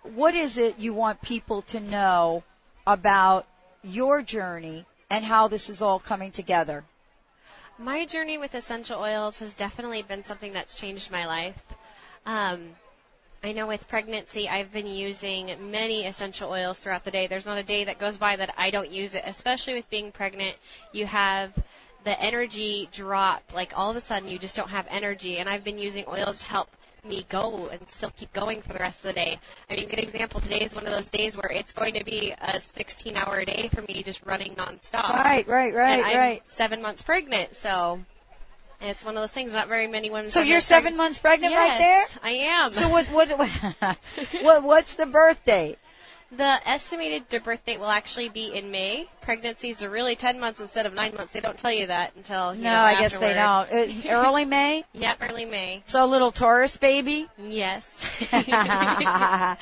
what 0.04 0.36
is 0.36 0.58
it 0.58 0.78
you 0.78 0.94
want 0.94 1.22
people 1.22 1.62
to 1.64 1.80
know 1.80 2.44
about 2.86 3.48
your 3.84 4.22
journey 4.22 4.86
and 5.10 5.26
how 5.26 5.48
this 5.48 5.70
is 5.70 5.82
all 5.82 6.00
coming 6.00 6.32
together? 6.32 6.84
My 7.78 8.06
journey 8.06 8.38
with 8.38 8.56
essential 8.56 9.00
oils 9.00 9.40
has 9.40 9.56
definitely 9.56 10.02
been 10.02 10.24
something 10.24 10.52
that's 10.52 10.76
changed 10.76 11.12
my 11.12 11.26
life. 11.26 11.62
Um, 12.26 12.72
I 13.42 13.54
know 13.54 13.68
with 13.68 13.88
pregnancy, 13.88 14.50
I've 14.50 14.74
been 14.74 14.86
using 14.86 15.56
many 15.72 16.06
essential 16.06 16.52
oils 16.52 16.80
throughout 16.80 17.06
the 17.06 17.12
day. 17.12 17.26
There's 17.26 17.46
not 17.46 17.58
a 17.58 17.64
day 17.64 17.86
that 17.86 17.98
goes 17.98 18.18
by 18.18 18.36
that 18.36 18.54
I 18.58 18.70
don't 18.70 18.92
use 18.92 19.16
it, 19.16 19.24
especially 19.26 19.76
with 19.76 19.90
being 19.90 20.12
pregnant. 20.12 20.58
You 20.92 21.06
have 21.06 21.54
the 22.04 22.20
energy 22.22 22.90
drop, 22.92 23.44
like 23.54 23.72
all 23.78 23.90
of 23.90 23.96
a 23.96 24.02
sudden 24.02 24.28
you 24.28 24.40
just 24.40 24.58
don't 24.58 24.70
have 24.70 24.88
energy, 24.90 25.38
and 25.38 25.48
I've 25.48 25.64
been 25.64 25.80
using 25.80 26.04
oils 26.08 26.40
to 26.40 26.46
help 26.48 26.70
me 27.10 27.26
go 27.30 27.68
and 27.68 27.90
still 27.90 28.12
keep 28.16 28.32
going 28.34 28.62
for 28.62 28.74
the 28.74 28.80
rest 28.80 29.00
of 29.00 29.08
the 29.08 29.14
day. 29.14 29.40
I 29.70 29.76
mean, 29.76 29.90
good 29.90 30.00
example, 30.00 30.40
today 30.40 30.62
is 30.62 30.76
one 30.76 30.86
of 30.86 30.94
those 30.94 31.10
days 31.10 31.36
where 31.36 31.52
it's 31.52 31.74
going 31.74 31.96
to 31.96 32.04
be 32.04 32.34
a 32.40 32.62
16 32.62 33.18
hour 33.18 33.44
day 33.44 33.70
for 33.74 33.82
me 33.82 34.04
just 34.04 34.26
running 34.26 34.56
nonstop. 34.56 35.10
Right, 35.10 35.48
right, 35.48 35.74
right, 35.74 36.00
and 36.00 36.06
I'm 36.06 36.18
right. 36.18 36.44
seven 36.48 36.82
months 36.82 37.02
pregnant, 37.02 37.56
so 37.56 38.00
it's 38.82 39.04
one 39.04 39.18
of 39.18 39.22
those 39.22 39.32
things. 39.32 39.52
Not 39.52 39.68
very 39.68 39.88
many 39.88 40.10
women. 40.10 40.32
So 40.32 40.42
you're 40.42 40.62
seven 40.62 40.96
months 40.96 41.20
pregnant 41.20 41.52
yes, 41.52 41.70
right 41.70 41.78
there? 41.80 42.22
I 42.24 42.32
am. 42.64 42.74
So 42.74 42.90
what, 42.90 43.06
what, 43.08 43.30
what, 44.42 44.64
what's 44.64 44.96
the 44.96 45.06
birth 45.06 45.44
date? 45.44 45.78
The 46.32 46.70
estimated 46.70 47.44
birth 47.44 47.66
date 47.66 47.80
will 47.80 47.90
actually 47.90 48.30
be 48.30 48.56
in 48.56 48.70
May. 48.70 49.10
Pregnancies 49.22 49.82
are 49.82 49.90
really 49.90 50.16
10 50.16 50.40
months 50.40 50.60
instead 50.60 50.86
of 50.86 50.94
9 50.94 51.16
months. 51.16 51.34
They 51.34 51.40
don't 51.40 51.58
tell 51.58 51.72
you 51.72 51.88
that 51.88 52.16
until, 52.16 52.54
you 52.54 52.64
No, 52.64 52.72
know, 52.72 52.82
I 52.82 53.00
guess 53.00 53.18
they 53.18 53.34
don't. 53.34 54.06
Early 54.10 54.46
May? 54.46 54.86
Yep, 54.94 55.18
early 55.30 55.46
May. 55.46 55.84
So 55.88 56.04
a 56.04 56.06
little 56.06 56.32
Taurus 56.32 56.78
baby? 56.78 57.28
Yes. 57.38 57.86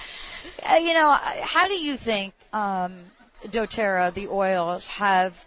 Uh, 0.68 0.76
you 0.76 0.94
know, 0.94 1.12
how 1.42 1.68
do 1.68 1.76
you 1.76 1.98
think 1.98 2.34
um, 2.52 3.04
doTERRA, 3.46 4.14
the 4.14 4.28
oils, 4.28 4.88
have 4.88 5.46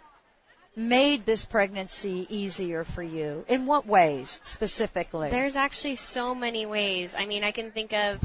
made 0.76 1.26
this 1.26 1.44
pregnancy 1.44 2.26
easier 2.30 2.84
for 2.84 3.02
you? 3.02 3.44
In 3.48 3.66
what 3.66 3.86
ways 3.86 4.40
specifically? 4.44 5.30
There's 5.30 5.56
actually 5.56 5.96
so 5.96 6.34
many 6.34 6.64
ways. 6.64 7.14
I 7.18 7.26
mean, 7.26 7.42
I 7.42 7.50
can 7.50 7.70
think 7.72 7.92
of 7.92 8.20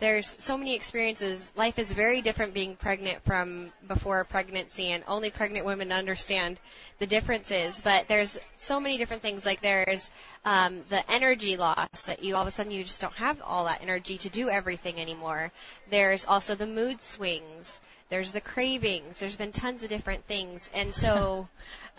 there's 0.00 0.36
so 0.42 0.56
many 0.56 0.74
experiences. 0.74 1.52
Life 1.56 1.78
is 1.78 1.92
very 1.92 2.22
different 2.22 2.54
being 2.54 2.74
pregnant 2.74 3.22
from 3.24 3.70
before 3.86 4.24
pregnancy, 4.24 4.88
and 4.88 5.04
only 5.06 5.30
pregnant 5.30 5.66
women 5.66 5.92
understand 5.92 6.58
the 6.98 7.06
differences. 7.06 7.82
But 7.82 8.08
there's 8.08 8.38
so 8.56 8.80
many 8.80 8.96
different 8.96 9.22
things. 9.22 9.44
Like 9.44 9.60
there's 9.60 10.10
um, 10.44 10.80
the 10.88 11.08
energy 11.10 11.56
loss 11.56 12.02
that 12.06 12.22
you 12.22 12.34
all 12.34 12.42
of 12.42 12.48
a 12.48 12.50
sudden 12.50 12.72
you 12.72 12.82
just 12.82 13.00
don't 13.00 13.14
have 13.14 13.40
all 13.42 13.66
that 13.66 13.82
energy 13.82 14.16
to 14.18 14.28
do 14.30 14.48
everything 14.48 14.98
anymore. 14.98 15.52
There's 15.90 16.24
also 16.24 16.54
the 16.54 16.66
mood 16.66 17.02
swings. 17.02 17.80
There's 18.08 18.32
the 18.32 18.40
cravings. 18.40 19.20
There's 19.20 19.36
been 19.36 19.52
tons 19.52 19.84
of 19.84 19.88
different 19.88 20.24
things, 20.24 20.68
and 20.74 20.92
so 20.92 21.48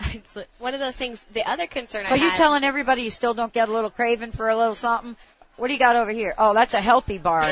it's 0.12 0.36
one 0.58 0.74
of 0.74 0.80
those 0.80 0.94
things. 0.96 1.24
The 1.32 1.48
other 1.48 1.66
concern 1.66 2.04
so 2.04 2.14
I 2.14 2.16
you 2.16 2.28
had, 2.28 2.36
telling 2.36 2.64
everybody 2.64 3.02
you 3.02 3.10
still 3.10 3.32
don't 3.32 3.52
get 3.52 3.70
a 3.70 3.72
little 3.72 3.90
craving 3.90 4.32
for 4.32 4.50
a 4.50 4.56
little 4.56 4.74
something? 4.74 5.16
What 5.62 5.68
do 5.68 5.74
you 5.74 5.78
got 5.78 5.94
over 5.94 6.10
here? 6.10 6.34
Oh, 6.38 6.54
that's 6.54 6.74
a 6.74 6.80
healthy 6.80 7.18
bar. 7.18 7.48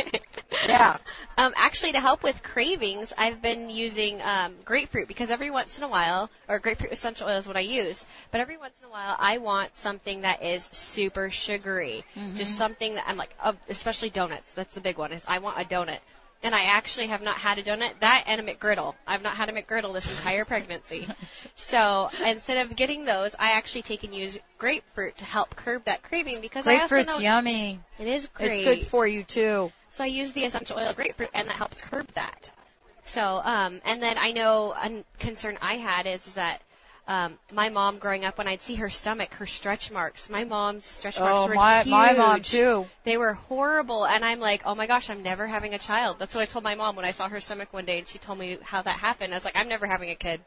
yeah. 0.66 0.96
Um, 1.38 1.54
actually, 1.56 1.92
to 1.92 2.00
help 2.00 2.24
with 2.24 2.42
cravings, 2.42 3.12
I've 3.16 3.40
been 3.40 3.70
using 3.70 4.20
um, 4.22 4.56
grapefruit 4.64 5.06
because 5.06 5.30
every 5.30 5.52
once 5.52 5.78
in 5.78 5.84
a 5.84 5.88
while, 5.88 6.30
or 6.48 6.58
grapefruit 6.58 6.90
essential 6.90 7.28
oil 7.28 7.36
is 7.36 7.46
what 7.46 7.56
I 7.56 7.60
use, 7.60 8.06
but 8.32 8.40
every 8.40 8.56
once 8.56 8.74
in 8.82 8.88
a 8.88 8.90
while, 8.90 9.14
I 9.20 9.38
want 9.38 9.76
something 9.76 10.22
that 10.22 10.42
is 10.42 10.68
super 10.72 11.30
sugary. 11.30 12.04
Just 12.34 12.56
something 12.56 12.96
that 12.96 13.04
I'm 13.06 13.16
like, 13.16 13.36
oh, 13.44 13.54
especially 13.68 14.10
donuts. 14.10 14.52
That's 14.52 14.74
the 14.74 14.80
big 14.80 14.98
one. 14.98 15.12
Is 15.12 15.24
I 15.28 15.38
want 15.38 15.56
a 15.60 15.64
donut. 15.64 16.00
And 16.44 16.54
I 16.54 16.64
actually 16.64 17.06
have 17.08 17.22
not 17.22 17.38
had 17.38 17.58
a 17.58 17.62
donut. 17.62 17.92
That 18.00 18.24
and 18.26 18.40
a 18.40 18.44
McGriddle. 18.44 18.94
I've 19.06 19.22
not 19.22 19.34
had 19.36 19.48
a 19.48 19.52
McGriddle 19.52 19.94
this 19.94 20.08
entire 20.08 20.44
pregnancy. 20.44 21.08
so 21.56 22.10
instead 22.24 22.64
of 22.64 22.76
getting 22.76 23.06
those, 23.06 23.34
I 23.38 23.52
actually 23.52 23.82
take 23.82 24.04
and 24.04 24.14
use 24.14 24.38
grapefruit 24.58 25.16
to 25.16 25.24
help 25.24 25.56
curb 25.56 25.84
that 25.86 26.02
craving 26.02 26.40
because 26.40 26.66
I 26.66 26.74
also 26.74 26.96
Grapefruit's 26.96 27.18
know 27.18 27.24
yummy. 27.24 27.80
it 27.98 28.06
is 28.06 28.28
great. 28.28 28.52
It's 28.52 28.82
good 28.82 28.86
for 28.86 29.06
you 29.06 29.24
too. 29.24 29.72
So 29.90 30.04
I 30.04 30.08
use 30.08 30.32
the 30.32 30.44
essential 30.44 30.76
oil 30.76 30.88
of 30.88 30.96
grapefruit, 30.96 31.30
and 31.34 31.48
that 31.48 31.56
helps 31.56 31.80
curb 31.80 32.08
that. 32.14 32.52
So, 33.04 33.40
um, 33.44 33.80
and 33.84 34.02
then 34.02 34.18
I 34.18 34.32
know 34.32 34.72
a 34.72 35.04
concern 35.18 35.58
I 35.62 35.74
had 35.74 36.06
is 36.06 36.32
that 36.32 36.62
um, 37.06 37.38
my 37.52 37.68
mom 37.68 37.98
growing 37.98 38.24
up, 38.24 38.38
when 38.38 38.48
I'd 38.48 38.62
see 38.62 38.76
her 38.76 38.88
stomach, 38.88 39.34
her 39.34 39.46
stretch 39.46 39.90
marks, 39.90 40.30
my 40.30 40.44
mom's 40.44 40.86
stretch 40.86 41.20
marks 41.20 41.40
Oh, 41.40 41.46
were 41.48 41.54
my- 41.54 41.82
huge. 41.82 41.90
my 41.90 42.12
mom, 42.14 42.42
too. 42.42 42.86
They 43.04 43.16
were 43.18 43.34
horrible, 43.34 44.06
and 44.06 44.24
I'm 44.24 44.40
like, 44.40 44.62
oh 44.64 44.74
my 44.74 44.86
gosh, 44.86 45.10
I'm 45.10 45.22
never 45.22 45.46
having 45.46 45.74
a 45.74 45.78
child. 45.78 46.18
That's 46.18 46.34
what 46.34 46.42
I 46.42 46.46
told 46.46 46.64
my 46.64 46.74
mom 46.74 46.96
when 46.96 47.04
I 47.04 47.10
saw 47.10 47.28
her 47.28 47.40
stomach 47.40 47.72
one 47.72 47.84
day, 47.84 47.98
and 47.98 48.08
she 48.08 48.18
told 48.18 48.38
me 48.38 48.58
how 48.62 48.80
that 48.82 48.98
happened. 49.00 49.32
I 49.34 49.36
was 49.36 49.44
like, 49.44 49.56
I'm 49.56 49.68
never 49.68 49.86
having 49.86 50.10
a 50.10 50.14
kid. 50.14 50.40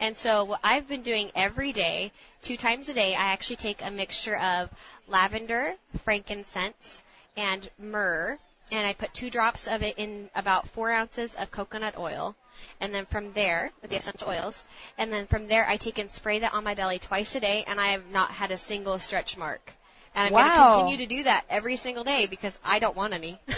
And 0.00 0.16
so 0.16 0.42
what 0.44 0.60
I've 0.64 0.88
been 0.88 1.02
doing 1.02 1.30
every 1.34 1.72
day, 1.72 2.12
two 2.40 2.56
times 2.56 2.88
a 2.88 2.94
day, 2.94 3.14
I 3.14 3.24
actually 3.24 3.56
take 3.56 3.82
a 3.82 3.90
mixture 3.90 4.36
of 4.38 4.70
lavender, 5.06 5.74
frankincense, 6.02 7.02
and 7.36 7.68
myrrh, 7.78 8.38
and 8.70 8.86
I 8.86 8.94
put 8.94 9.12
two 9.12 9.28
drops 9.30 9.66
of 9.68 9.82
it 9.82 9.98
in 9.98 10.30
about 10.34 10.66
four 10.68 10.90
ounces 10.90 11.34
of 11.34 11.50
coconut 11.50 11.98
oil. 11.98 12.34
And 12.80 12.94
then 12.94 13.06
from 13.06 13.32
there, 13.32 13.70
with 13.80 13.90
the 13.90 13.96
essential 13.96 14.28
oils, 14.28 14.64
and 14.98 15.12
then 15.12 15.26
from 15.26 15.48
there 15.48 15.68
I 15.68 15.76
take 15.76 15.98
and 15.98 16.10
spray 16.10 16.38
that 16.40 16.54
on 16.54 16.64
my 16.64 16.74
belly 16.74 16.98
twice 16.98 17.34
a 17.34 17.40
day, 17.40 17.64
and 17.66 17.80
I 17.80 17.88
have 17.88 18.06
not 18.10 18.30
had 18.30 18.50
a 18.50 18.56
single 18.56 18.98
stretch 18.98 19.36
mark. 19.36 19.72
And 20.14 20.26
I'm 20.26 20.32
going 20.32 20.44
to 20.44 20.76
continue 20.76 21.06
to 21.06 21.06
do 21.06 21.22
that 21.24 21.44
every 21.48 21.76
single 21.76 22.04
day 22.04 22.26
because 22.26 22.58
I 22.64 22.78
don't 22.78 22.96
want 22.96 23.14
any. 23.14 23.40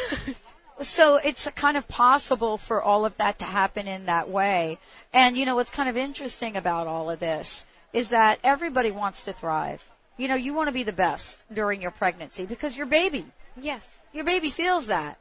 So 0.83 1.17
it's 1.17 1.49
kind 1.55 1.77
of 1.77 1.87
possible 1.87 2.59
for 2.59 2.83
all 2.83 3.05
of 3.07 3.17
that 3.19 3.39
to 3.39 3.45
happen 3.45 3.87
in 3.87 4.07
that 4.07 4.29
way. 4.29 4.79
And 5.13 5.37
you 5.37 5.47
know 5.47 5.55
what's 5.55 5.71
kind 5.71 5.89
of 5.89 5.97
interesting 5.97 6.57
about 6.57 6.87
all 6.87 7.11
of 7.11 7.21
this 7.21 7.65
is 7.93 8.09
that 8.09 8.41
everybody 8.43 8.91
wants 8.91 9.25
to 9.25 9.33
thrive. 9.33 9.89
You 10.17 10.27
know, 10.27 10.35
you 10.35 10.53
want 10.53 10.69
to 10.69 10.73
be 10.73 10.83
the 10.83 10.93
best 10.93 11.45
during 11.53 11.81
your 11.81 11.93
pregnancy 11.93 12.45
because 12.45 12.77
your 12.77 12.87
baby, 12.87 13.25
yes. 13.61 13.99
your 14.13 14.25
baby 14.25 14.51
feels 14.51 14.87
that. 14.89 15.19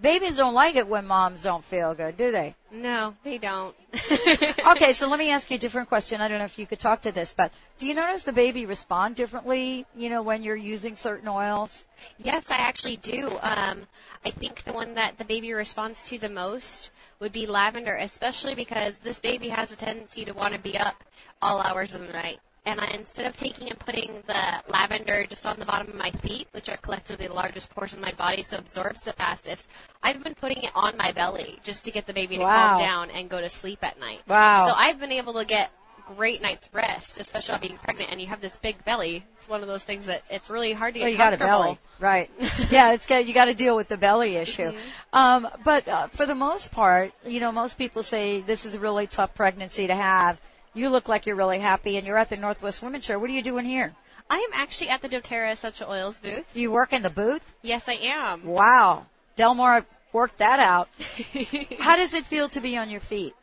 Babies 0.00 0.36
don't 0.36 0.54
like 0.54 0.76
it 0.76 0.86
when 0.86 1.06
moms 1.06 1.42
don't 1.42 1.64
feel 1.64 1.94
good, 1.94 2.16
do 2.16 2.30
they? 2.30 2.54
No, 2.70 3.14
they 3.24 3.38
don't. 3.38 3.74
okay, 4.70 4.92
so 4.92 5.08
let 5.08 5.18
me 5.18 5.30
ask 5.30 5.50
you 5.50 5.56
a 5.56 5.58
different 5.58 5.88
question. 5.88 6.20
I 6.20 6.28
don't 6.28 6.38
know 6.38 6.44
if 6.44 6.58
you 6.58 6.66
could 6.66 6.78
talk 6.78 7.02
to 7.02 7.12
this, 7.12 7.34
but 7.36 7.52
do 7.78 7.86
you 7.86 7.94
notice 7.94 8.22
the 8.22 8.32
baby 8.32 8.66
respond 8.66 9.16
differently, 9.16 9.86
you 9.96 10.08
know, 10.08 10.22
when 10.22 10.42
you're 10.42 10.56
using 10.56 10.96
certain 10.96 11.28
oils? 11.28 11.86
Yes, 12.18 12.50
I 12.50 12.56
actually 12.56 12.96
do. 12.96 13.38
Um, 13.42 13.82
I 14.24 14.30
think 14.30 14.64
the 14.64 14.72
one 14.72 14.94
that 14.94 15.18
the 15.18 15.24
baby 15.24 15.52
responds 15.52 16.08
to 16.08 16.18
the 16.18 16.28
most 16.28 16.90
would 17.18 17.32
be 17.32 17.46
lavender, 17.46 17.96
especially 17.96 18.54
because 18.54 18.98
this 18.98 19.18
baby 19.18 19.48
has 19.48 19.72
a 19.72 19.76
tendency 19.76 20.24
to 20.24 20.32
want 20.32 20.54
to 20.54 20.60
be 20.60 20.76
up 20.76 21.04
all 21.40 21.60
hours 21.60 21.94
of 21.94 22.06
the 22.06 22.12
night. 22.12 22.40
And 22.64 22.80
I, 22.80 22.86
instead 22.94 23.26
of 23.26 23.36
taking 23.36 23.68
and 23.70 23.78
putting 23.80 24.22
the 24.26 24.62
lavender 24.68 25.24
just 25.28 25.46
on 25.46 25.58
the 25.58 25.66
bottom 25.66 25.88
of 25.88 25.96
my 25.96 26.10
feet, 26.10 26.46
which 26.52 26.68
are 26.68 26.76
collectively 26.76 27.26
the 27.26 27.34
largest 27.34 27.70
portion 27.74 27.98
of 27.98 28.04
my 28.04 28.12
body, 28.12 28.44
so 28.44 28.56
absorbs 28.56 29.02
the 29.02 29.12
fastest, 29.14 29.66
I've 30.02 30.22
been 30.22 30.36
putting 30.36 30.62
it 30.62 30.70
on 30.74 30.96
my 30.96 31.10
belly 31.10 31.58
just 31.64 31.84
to 31.86 31.90
get 31.90 32.06
the 32.06 32.12
baby 32.12 32.36
to 32.36 32.44
Wow. 32.44 32.76
calm 32.76 32.78
down 32.78 33.10
and 33.10 33.28
go 33.28 33.40
to 33.40 33.48
sleep 33.48 33.80
at 33.82 33.98
night. 33.98 34.20
Wow. 34.28 34.68
So 34.68 34.74
I've 34.76 35.00
been 35.00 35.10
able 35.10 35.34
to 35.34 35.44
get 35.44 35.72
great 36.16 36.42
night's 36.42 36.68
rest, 36.72 37.18
especially 37.18 37.58
being 37.58 37.78
pregnant 37.78 38.10
and 38.10 38.20
you 38.20 38.26
have 38.28 38.40
this 38.40 38.56
big 38.56 38.84
belly. 38.84 39.24
It's 39.38 39.48
one 39.48 39.62
of 39.62 39.68
those 39.68 39.84
things 39.84 40.06
that 40.06 40.22
it's 40.30 40.50
really 40.50 40.72
hard 40.72 40.94
to 40.94 41.00
get 41.00 41.04
Well, 41.04 41.12
you 41.12 41.18
got 41.18 41.32
a 41.32 41.38
belly, 41.38 41.78
right? 41.98 42.30
yeah, 42.70 42.92
it's 42.92 43.06
got 43.06 43.26
you 43.26 43.34
got 43.34 43.46
to 43.46 43.54
deal 43.54 43.76
with 43.76 43.88
the 43.88 43.96
belly 43.96 44.36
issue. 44.36 44.72
Um, 45.12 45.48
but 45.64 45.88
uh, 45.88 46.06
for 46.08 46.26
the 46.26 46.34
most 46.34 46.70
part, 46.70 47.12
you 47.26 47.40
know, 47.40 47.52
most 47.52 47.78
people 47.78 48.02
say 48.02 48.40
this 48.40 48.64
is 48.66 48.74
a 48.74 48.80
really 48.80 49.06
tough 49.06 49.34
pregnancy 49.34 49.86
to 49.86 49.94
have. 49.94 50.40
You 50.74 50.88
look 50.88 51.08
like 51.08 51.26
you're 51.26 51.36
really 51.36 51.58
happy, 51.58 51.96
and 51.96 52.06
you're 52.06 52.16
at 52.16 52.30
the 52.30 52.36
Northwest 52.36 52.82
Women's 52.82 53.04
Show. 53.04 53.18
What 53.18 53.28
are 53.28 53.34
you 53.34 53.42
doing 53.42 53.66
here? 53.66 53.94
I 54.30 54.38
am 54.38 54.50
actually 54.54 54.88
at 54.88 55.02
the 55.02 55.08
doTERRA 55.08 55.52
Essential 55.52 55.90
Oils 55.90 56.18
booth. 56.18 56.46
You 56.54 56.72
work 56.72 56.92
in 56.92 57.02
the 57.02 57.10
booth? 57.10 57.52
Yes, 57.60 57.88
I 57.88 57.94
am. 57.94 58.44
Wow, 58.46 59.06
Delmar 59.36 59.84
worked 60.12 60.38
that 60.38 60.58
out. 60.58 60.88
How 61.78 61.96
does 61.96 62.14
it 62.14 62.24
feel 62.24 62.48
to 62.50 62.60
be 62.60 62.76
on 62.76 62.88
your 62.88 63.00
feet 63.00 63.34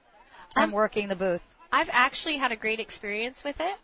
and 0.55 0.73
working 0.73 1.07
the 1.07 1.15
booth? 1.15 1.41
I've 1.71 1.89
actually 1.91 2.37
had 2.37 2.51
a 2.51 2.55
great 2.55 2.79
experience 2.79 3.43
with 3.43 3.59
it. 3.59 3.75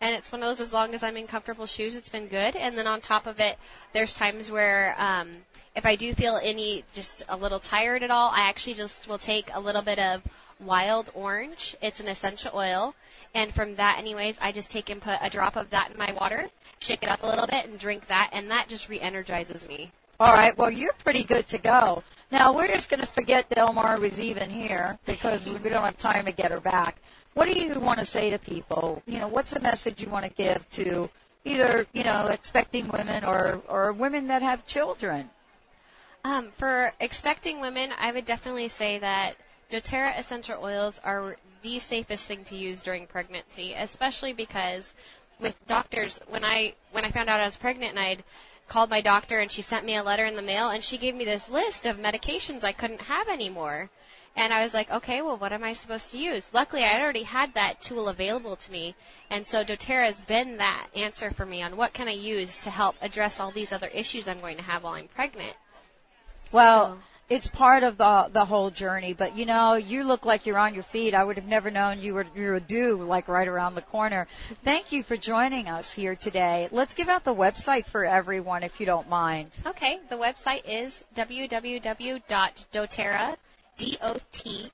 And 0.00 0.14
it's 0.14 0.30
one 0.30 0.42
of 0.42 0.48
those, 0.48 0.60
as 0.60 0.72
long 0.72 0.94
as 0.94 1.02
I'm 1.02 1.16
in 1.16 1.26
comfortable 1.26 1.66
shoes, 1.66 1.96
it's 1.96 2.08
been 2.08 2.28
good. 2.28 2.54
And 2.54 2.78
then 2.78 2.86
on 2.86 3.00
top 3.00 3.26
of 3.26 3.40
it, 3.40 3.58
there's 3.92 4.14
times 4.14 4.48
where, 4.50 4.94
um, 4.96 5.28
if 5.74 5.84
I 5.84 5.96
do 5.96 6.14
feel 6.14 6.38
any, 6.40 6.84
just 6.92 7.24
a 7.28 7.36
little 7.36 7.58
tired 7.58 8.04
at 8.04 8.10
all, 8.10 8.30
I 8.30 8.48
actually 8.48 8.74
just 8.74 9.08
will 9.08 9.18
take 9.18 9.50
a 9.52 9.60
little 9.60 9.82
bit 9.82 9.98
of 9.98 10.22
wild 10.60 11.10
orange. 11.14 11.76
It's 11.80 12.00
an 12.00 12.08
essential 12.08 12.52
oil. 12.54 12.94
And 13.34 13.52
from 13.52 13.76
that, 13.76 13.98
anyways, 13.98 14.38
I 14.40 14.52
just 14.52 14.70
take 14.70 14.90
and 14.90 15.00
put 15.00 15.18
a 15.20 15.30
drop 15.30 15.56
of 15.56 15.70
that 15.70 15.90
in 15.90 15.98
my 15.98 16.12
water, 16.12 16.48
shake 16.80 17.02
it 17.02 17.08
up 17.08 17.22
a 17.22 17.26
little 17.26 17.46
bit, 17.46 17.66
and 17.66 17.78
drink 17.78 18.06
that. 18.08 18.30
And 18.32 18.50
that 18.50 18.68
just 18.68 18.88
re-energizes 18.88 19.68
me. 19.68 19.92
All 20.20 20.32
right. 20.32 20.56
Well, 20.56 20.70
you're 20.70 20.94
pretty 20.94 21.22
good 21.22 21.46
to 21.48 21.58
go. 21.58 22.02
Now 22.32 22.52
we're 22.52 22.66
just 22.66 22.90
going 22.90 23.00
to 23.00 23.06
forget 23.06 23.48
Delmar 23.50 24.00
was 24.00 24.18
even 24.20 24.50
here 24.50 24.98
because 25.06 25.46
we 25.46 25.70
don't 25.70 25.84
have 25.84 25.96
time 25.96 26.24
to 26.24 26.32
get 26.32 26.50
her 26.50 26.60
back. 26.60 26.96
What 27.34 27.46
do 27.46 27.58
you 27.58 27.78
want 27.78 28.00
to 28.00 28.04
say 28.04 28.30
to 28.30 28.38
people? 28.38 29.02
You 29.06 29.20
know, 29.20 29.28
what's 29.28 29.52
the 29.52 29.60
message 29.60 30.02
you 30.02 30.08
want 30.08 30.24
to 30.24 30.30
give 30.30 30.68
to 30.70 31.08
either 31.44 31.86
you 31.92 32.02
know 32.02 32.26
expecting 32.26 32.88
women 32.88 33.24
or 33.24 33.62
or 33.68 33.92
women 33.92 34.26
that 34.26 34.42
have 34.42 34.66
children? 34.66 35.30
Um, 36.24 36.50
for 36.50 36.92
expecting 36.98 37.60
women, 37.60 37.92
I 37.96 38.10
would 38.10 38.24
definitely 38.24 38.68
say 38.68 38.98
that 38.98 39.36
doTERRA 39.70 40.18
essential 40.18 40.62
oils 40.62 41.00
are 41.04 41.36
the 41.62 41.78
safest 41.78 42.26
thing 42.26 42.44
to 42.44 42.56
use 42.56 42.82
during 42.82 43.06
pregnancy, 43.06 43.74
especially 43.74 44.32
because 44.32 44.94
with 45.40 45.56
doctors, 45.66 46.20
when 46.28 46.44
I 46.44 46.74
when 46.92 47.04
I 47.04 47.10
found 47.10 47.28
out 47.28 47.40
I 47.40 47.44
was 47.44 47.56
pregnant 47.56 47.90
and 47.92 48.00
I'd 48.00 48.24
called 48.68 48.90
my 48.90 49.00
doctor 49.00 49.40
and 49.40 49.50
she 49.50 49.62
sent 49.62 49.84
me 49.84 49.96
a 49.96 50.02
letter 50.02 50.24
in 50.24 50.36
the 50.36 50.42
mail 50.42 50.68
and 50.68 50.84
she 50.84 50.98
gave 50.98 51.14
me 51.14 51.24
this 51.24 51.48
list 51.48 51.86
of 51.86 51.96
medications 51.96 52.64
I 52.64 52.72
couldn't 52.72 53.02
have 53.02 53.28
anymore. 53.28 53.90
And 54.36 54.52
I 54.52 54.62
was 54.62 54.72
like, 54.72 54.90
okay, 54.90 55.20
well, 55.20 55.36
what 55.36 55.52
am 55.52 55.64
I 55.64 55.72
supposed 55.72 56.12
to 56.12 56.18
use? 56.18 56.50
Luckily, 56.52 56.84
I 56.84 57.00
already 57.00 57.24
had 57.24 57.54
that 57.54 57.80
tool 57.80 58.08
available 58.08 58.54
to 58.56 58.70
me. 58.70 58.94
And 59.30 59.44
so 59.46 59.64
doTERRA 59.64 60.04
has 60.04 60.20
been 60.20 60.58
that 60.58 60.88
answer 60.94 61.32
for 61.32 61.44
me 61.44 61.60
on 61.60 61.76
what 61.76 61.92
can 61.92 62.06
I 62.06 62.12
use 62.12 62.62
to 62.62 62.70
help 62.70 62.94
address 63.00 63.40
all 63.40 63.50
these 63.50 63.72
other 63.72 63.88
issues 63.88 64.28
I'm 64.28 64.38
going 64.38 64.56
to 64.58 64.62
have 64.62 64.84
while 64.84 64.92
I'm 64.92 65.08
pregnant. 65.08 65.56
Well, 66.52 66.86
So- 66.86 66.98
it's 67.28 67.46
part 67.46 67.82
of 67.82 67.98
the 67.98 68.30
the 68.32 68.44
whole 68.44 68.70
journey. 68.70 69.12
But 69.12 69.36
you 69.36 69.44
know, 69.46 69.74
you 69.74 70.04
look 70.04 70.24
like 70.24 70.46
you're 70.46 70.58
on 70.58 70.72
your 70.74 70.82
feet. 70.82 71.12
I 71.14 71.22
would 71.24 71.36
have 71.36 71.46
never 71.46 71.70
known 71.70 72.00
you 72.00 72.14
were 72.14 72.26
you 72.34 72.48
were 72.48 72.60
due 72.60 72.96
like 72.96 73.28
right 73.28 73.46
around 73.46 73.74
the 73.74 73.82
corner. 73.82 74.26
Thank 74.64 74.90
you 74.92 75.02
for 75.02 75.16
joining 75.16 75.68
us 75.68 75.92
here 75.92 76.16
today. 76.16 76.68
Let's 76.72 76.94
give 76.94 77.08
out 77.08 77.24
the 77.24 77.34
website 77.34 77.86
for 77.86 78.04
everyone 78.04 78.62
if 78.62 78.80
you 78.80 78.86
don't 78.86 79.08
mind. 79.08 79.50
Okay, 79.66 79.98
the 80.08 80.16
website 80.16 80.62
is 80.66 81.04
www.doterra, 81.14 82.16
D-O-T-E-R-R-A, 83.76 84.66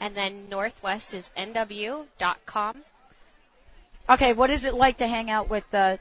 and 0.00 0.16
then 0.16 0.48
Northwest 0.48 1.14
is 1.14 1.30
nw.com. 1.36 2.84
Okay, 4.08 4.32
what 4.32 4.50
is 4.50 4.64
it 4.64 4.74
like 4.74 4.98
to 4.98 5.06
hang 5.06 5.30
out 5.30 5.48
with 5.50 5.64
uh 5.74 5.98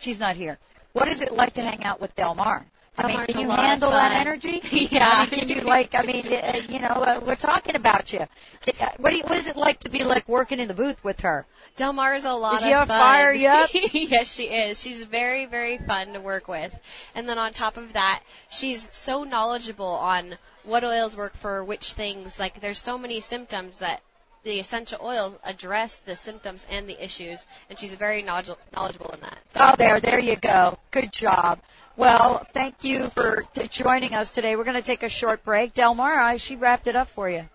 she's 0.00 0.18
not 0.18 0.36
here. 0.36 0.58
What 0.92 1.08
is 1.08 1.20
it 1.20 1.32
like 1.32 1.52
to 1.54 1.62
hang 1.62 1.84
out 1.84 2.00
with 2.00 2.16
Delmar? 2.16 2.66
I 2.98 3.06
mean, 3.06 3.26
can 3.26 3.38
you 3.40 3.50
handle 3.50 3.90
that 3.90 4.12
energy? 4.12 4.60
Yeah. 4.90 5.08
I 5.26 5.30
mean, 5.30 5.40
can 5.40 5.48
you 5.48 5.60
like? 5.62 5.94
I 5.94 6.02
mean, 6.02 6.26
uh, 6.26 6.60
you 6.68 6.80
know, 6.80 6.88
uh, 6.88 7.20
we're 7.24 7.36
talking 7.36 7.76
about 7.76 8.12
you. 8.12 8.20
Uh, 8.20 8.88
What 8.98 9.10
do 9.10 9.16
you, 9.16 9.22
What 9.24 9.38
is 9.38 9.48
it 9.48 9.56
like 9.56 9.78
to 9.80 9.90
be 9.90 10.02
like 10.04 10.28
working 10.28 10.58
in 10.58 10.68
the 10.68 10.74
booth 10.74 11.02
with 11.04 11.20
her? 11.20 11.46
Delmar 11.76 12.14
is 12.14 12.24
a 12.24 12.32
lot 12.32 12.54
Is 12.56 12.64
of 12.64 12.70
fun. 12.72 12.86
fire 12.88 13.32
yet? 13.32 13.70
yes, 13.94 14.30
she 14.32 14.44
is. 14.44 14.80
She's 14.80 15.04
very, 15.04 15.46
very 15.46 15.78
fun 15.78 16.12
to 16.14 16.20
work 16.20 16.48
with. 16.48 16.74
And 17.14 17.28
then 17.28 17.38
on 17.38 17.52
top 17.52 17.76
of 17.76 17.92
that, 17.92 18.22
she's 18.50 18.88
so 18.92 19.22
knowledgeable 19.24 19.86
on 19.86 20.36
what 20.64 20.84
oils 20.84 21.16
work 21.16 21.34
for 21.36 21.64
which 21.64 21.92
things. 21.94 22.38
Like, 22.38 22.60
there's 22.60 22.78
so 22.80 22.98
many 22.98 23.20
symptoms 23.20 23.78
that 23.78 24.02
the 24.42 24.58
essential 24.58 24.98
oils 25.02 25.34
address 25.44 25.98
the 25.98 26.16
symptoms 26.16 26.66
and 26.68 26.88
the 26.88 27.02
issues, 27.02 27.46
and 27.68 27.78
she's 27.78 27.94
very 27.94 28.22
knowledgeable 28.22 29.10
in 29.14 29.20
that. 29.20 29.38
So, 29.54 29.60
Oh, 29.60 29.74
there, 29.78 30.00
there 30.00 30.18
you 30.18 30.36
go. 30.36 30.78
Good 30.90 31.12
job. 31.12 31.60
Well, 32.00 32.46
thank 32.54 32.82
you 32.82 33.10
for 33.10 33.44
t- 33.52 33.68
joining 33.68 34.14
us 34.14 34.30
today. 34.30 34.56
We're 34.56 34.64
going 34.64 34.78
to 34.78 34.82
take 34.82 35.02
a 35.02 35.08
short 35.10 35.44
break. 35.44 35.74
Delmar, 35.74 36.38
she 36.38 36.56
wrapped 36.56 36.86
it 36.86 36.96
up 36.96 37.10
for 37.10 37.28
you. 37.28 37.46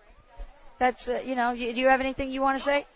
That's, 0.78 1.08
uh, 1.08 1.20
you 1.26 1.34
know, 1.34 1.50
you, 1.50 1.72
do 1.72 1.80
you 1.80 1.88
have 1.88 1.98
anything 1.98 2.30
you 2.30 2.42
want 2.42 2.56
to 2.56 2.62
say? 2.62 2.86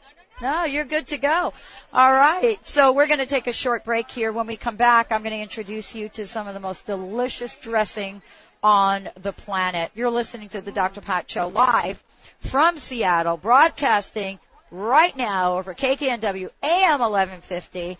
No, 0.41 0.63
you're 0.63 0.85
good 0.85 1.09
to 1.09 1.19
go. 1.19 1.53
All 1.93 2.13
right. 2.13 2.65
So 2.65 2.93
we're 2.93 3.09
going 3.09 3.19
to 3.19 3.27
take 3.27 3.49
a 3.49 3.53
short 3.53 3.85
break 3.85 4.09
here. 4.13 4.31
When 4.31 4.47
we 4.47 4.57
come 4.57 4.77
back, 4.77 5.11
I'm 5.11 5.25
going 5.25 5.35
to 5.35 5.41
introduce 5.41 5.93
you 5.93 6.09
to 6.11 6.25
some 6.25 6.47
of 6.47 6.55
the 6.55 6.61
most 6.61 6.87
delicious 6.87 7.57
dressing 7.57 8.23
on 8.63 9.09
the 9.21 9.33
planet. 9.33 9.91
You're 9.97 10.09
listening 10.09 10.51
to 10.51 10.61
the 10.61 10.71
Dr. 10.71 11.01
Pat 11.01 11.29
Show 11.29 11.49
live 11.49 12.01
from 12.39 12.79
Seattle, 12.79 13.37
broadcasting 13.37 14.39
right 14.71 15.17
now 15.17 15.59
over 15.59 15.75
KKNW 15.75 16.49
AM 16.63 17.01
1150 17.01 17.99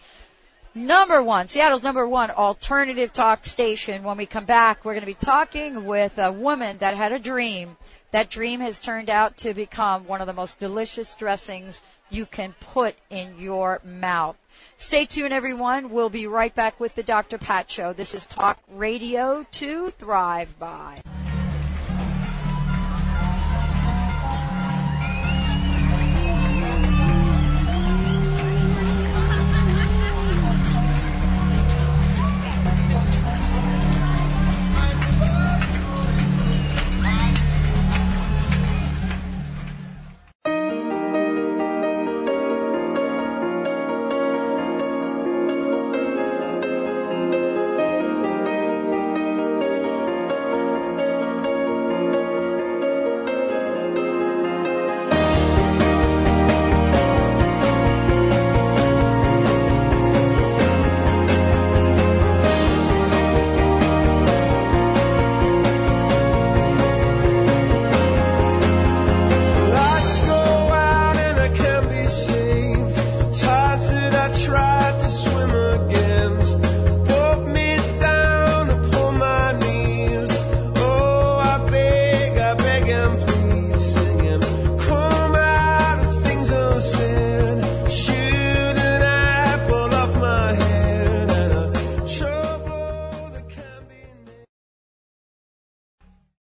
number 0.75 1.23
one, 1.23 1.49
Seattle's 1.49 1.83
number 1.83 2.07
one 2.07 2.31
alternative 2.31 3.13
talk 3.13 3.47
station. 3.47 4.03
When 4.03 4.17
we 4.17 4.27
come 4.27 4.45
back, 4.45 4.85
we're 4.85 4.93
going 4.93 5.03
to 5.03 5.07
be 5.07 5.15
talking 5.15 5.85
with 5.85 6.19
a 6.19 6.33
woman 6.33 6.79
that 6.79 6.97
had 6.97 7.13
a 7.13 7.19
dream. 7.19 7.77
That 8.13 8.29
dream 8.29 8.61
has 8.61 8.81
turned 8.81 9.09
out 9.09 9.37
to 9.39 9.55
become 9.55 10.07
one 10.07 10.21
of 10.21 10.27
the 10.27 10.33
most 10.33 10.59
delicious 10.59 11.15
dressings 11.15 11.81
you 12.11 12.27
can 12.27 12.55
put 12.59 12.97
in 13.09 13.39
your 13.39 13.81
mouth. 13.85 14.37
Stay 14.79 15.07
tuned, 15.07 15.33
everyone. 15.33 15.91
We'll 15.91 16.11
be 16.11 16.27
right 16.27 16.55
back 16.55 16.81
with 16.81 16.95
the 16.97 17.05
Dr. 17.05 17.39
Pat 17.39 17.71
Show. 17.71 17.93
This 17.93 18.15
is 18.15 18.27
Talk 18.27 18.59
Radio 18.69 19.47
to 19.53 19.91
Thrive 19.91 20.59
By. 20.59 20.97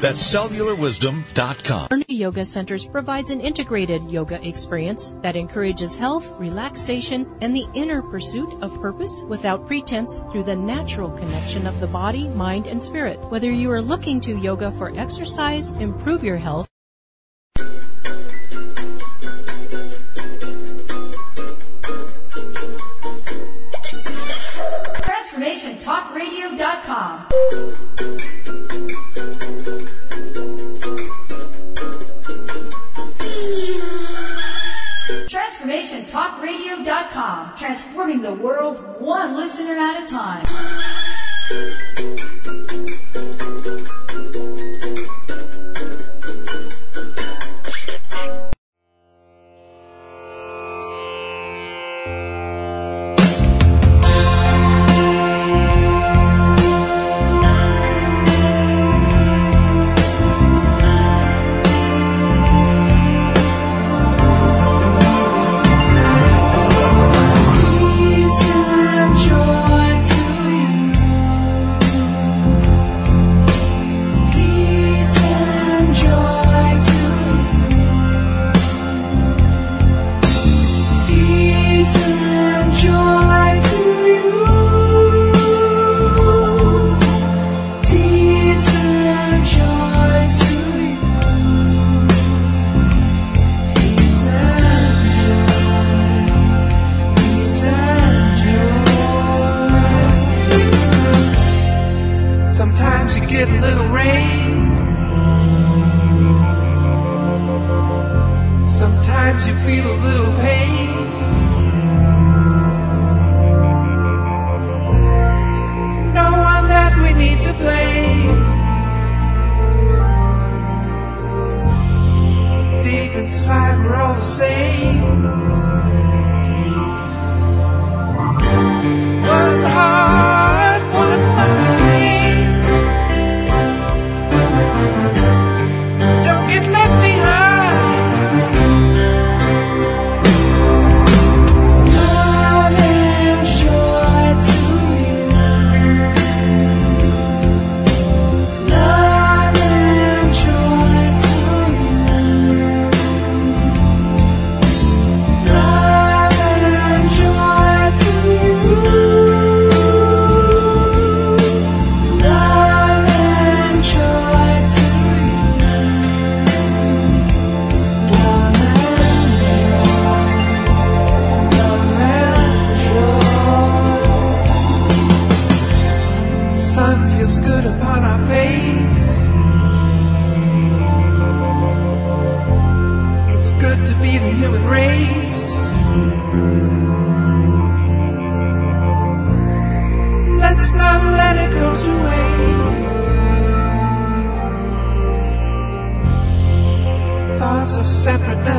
That's 0.00 0.22
cellularwisdom.com. 0.22 1.88
Our 1.90 1.96
new 1.96 2.16
yoga 2.16 2.44
centers 2.44 2.84
provides 2.84 3.30
an 3.30 3.40
integrated 3.40 4.02
yoga 4.10 4.46
experience 4.46 5.14
that 5.22 5.36
encourages 5.36 5.96
health, 5.96 6.30
relaxation, 6.38 7.26
and 7.40 7.56
the 7.56 7.66
inner 7.74 8.02
pursuit 8.02 8.52
of 8.62 8.78
purpose 8.80 9.24
without 9.28 9.66
pretense 9.66 10.18
through 10.30 10.44
the 10.44 10.56
natural 10.56 11.10
connection 11.10 11.66
of 11.66 11.80
the 11.80 11.86
body, 11.86 12.28
mind, 12.28 12.66
and 12.66 12.82
spirit. 12.82 13.18
Whether 13.30 13.50
you 13.50 13.70
are 13.70 13.82
looking 13.82 14.20
to 14.22 14.38
yoga 14.38 14.70
for 14.72 14.96
exercise, 14.98 15.70
improve 15.72 16.22
your 16.22 16.36
health, 16.36 16.68
TransformationTalkRadio.com. 25.56 27.75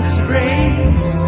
separateness 0.08 0.28
erased. 0.30 1.28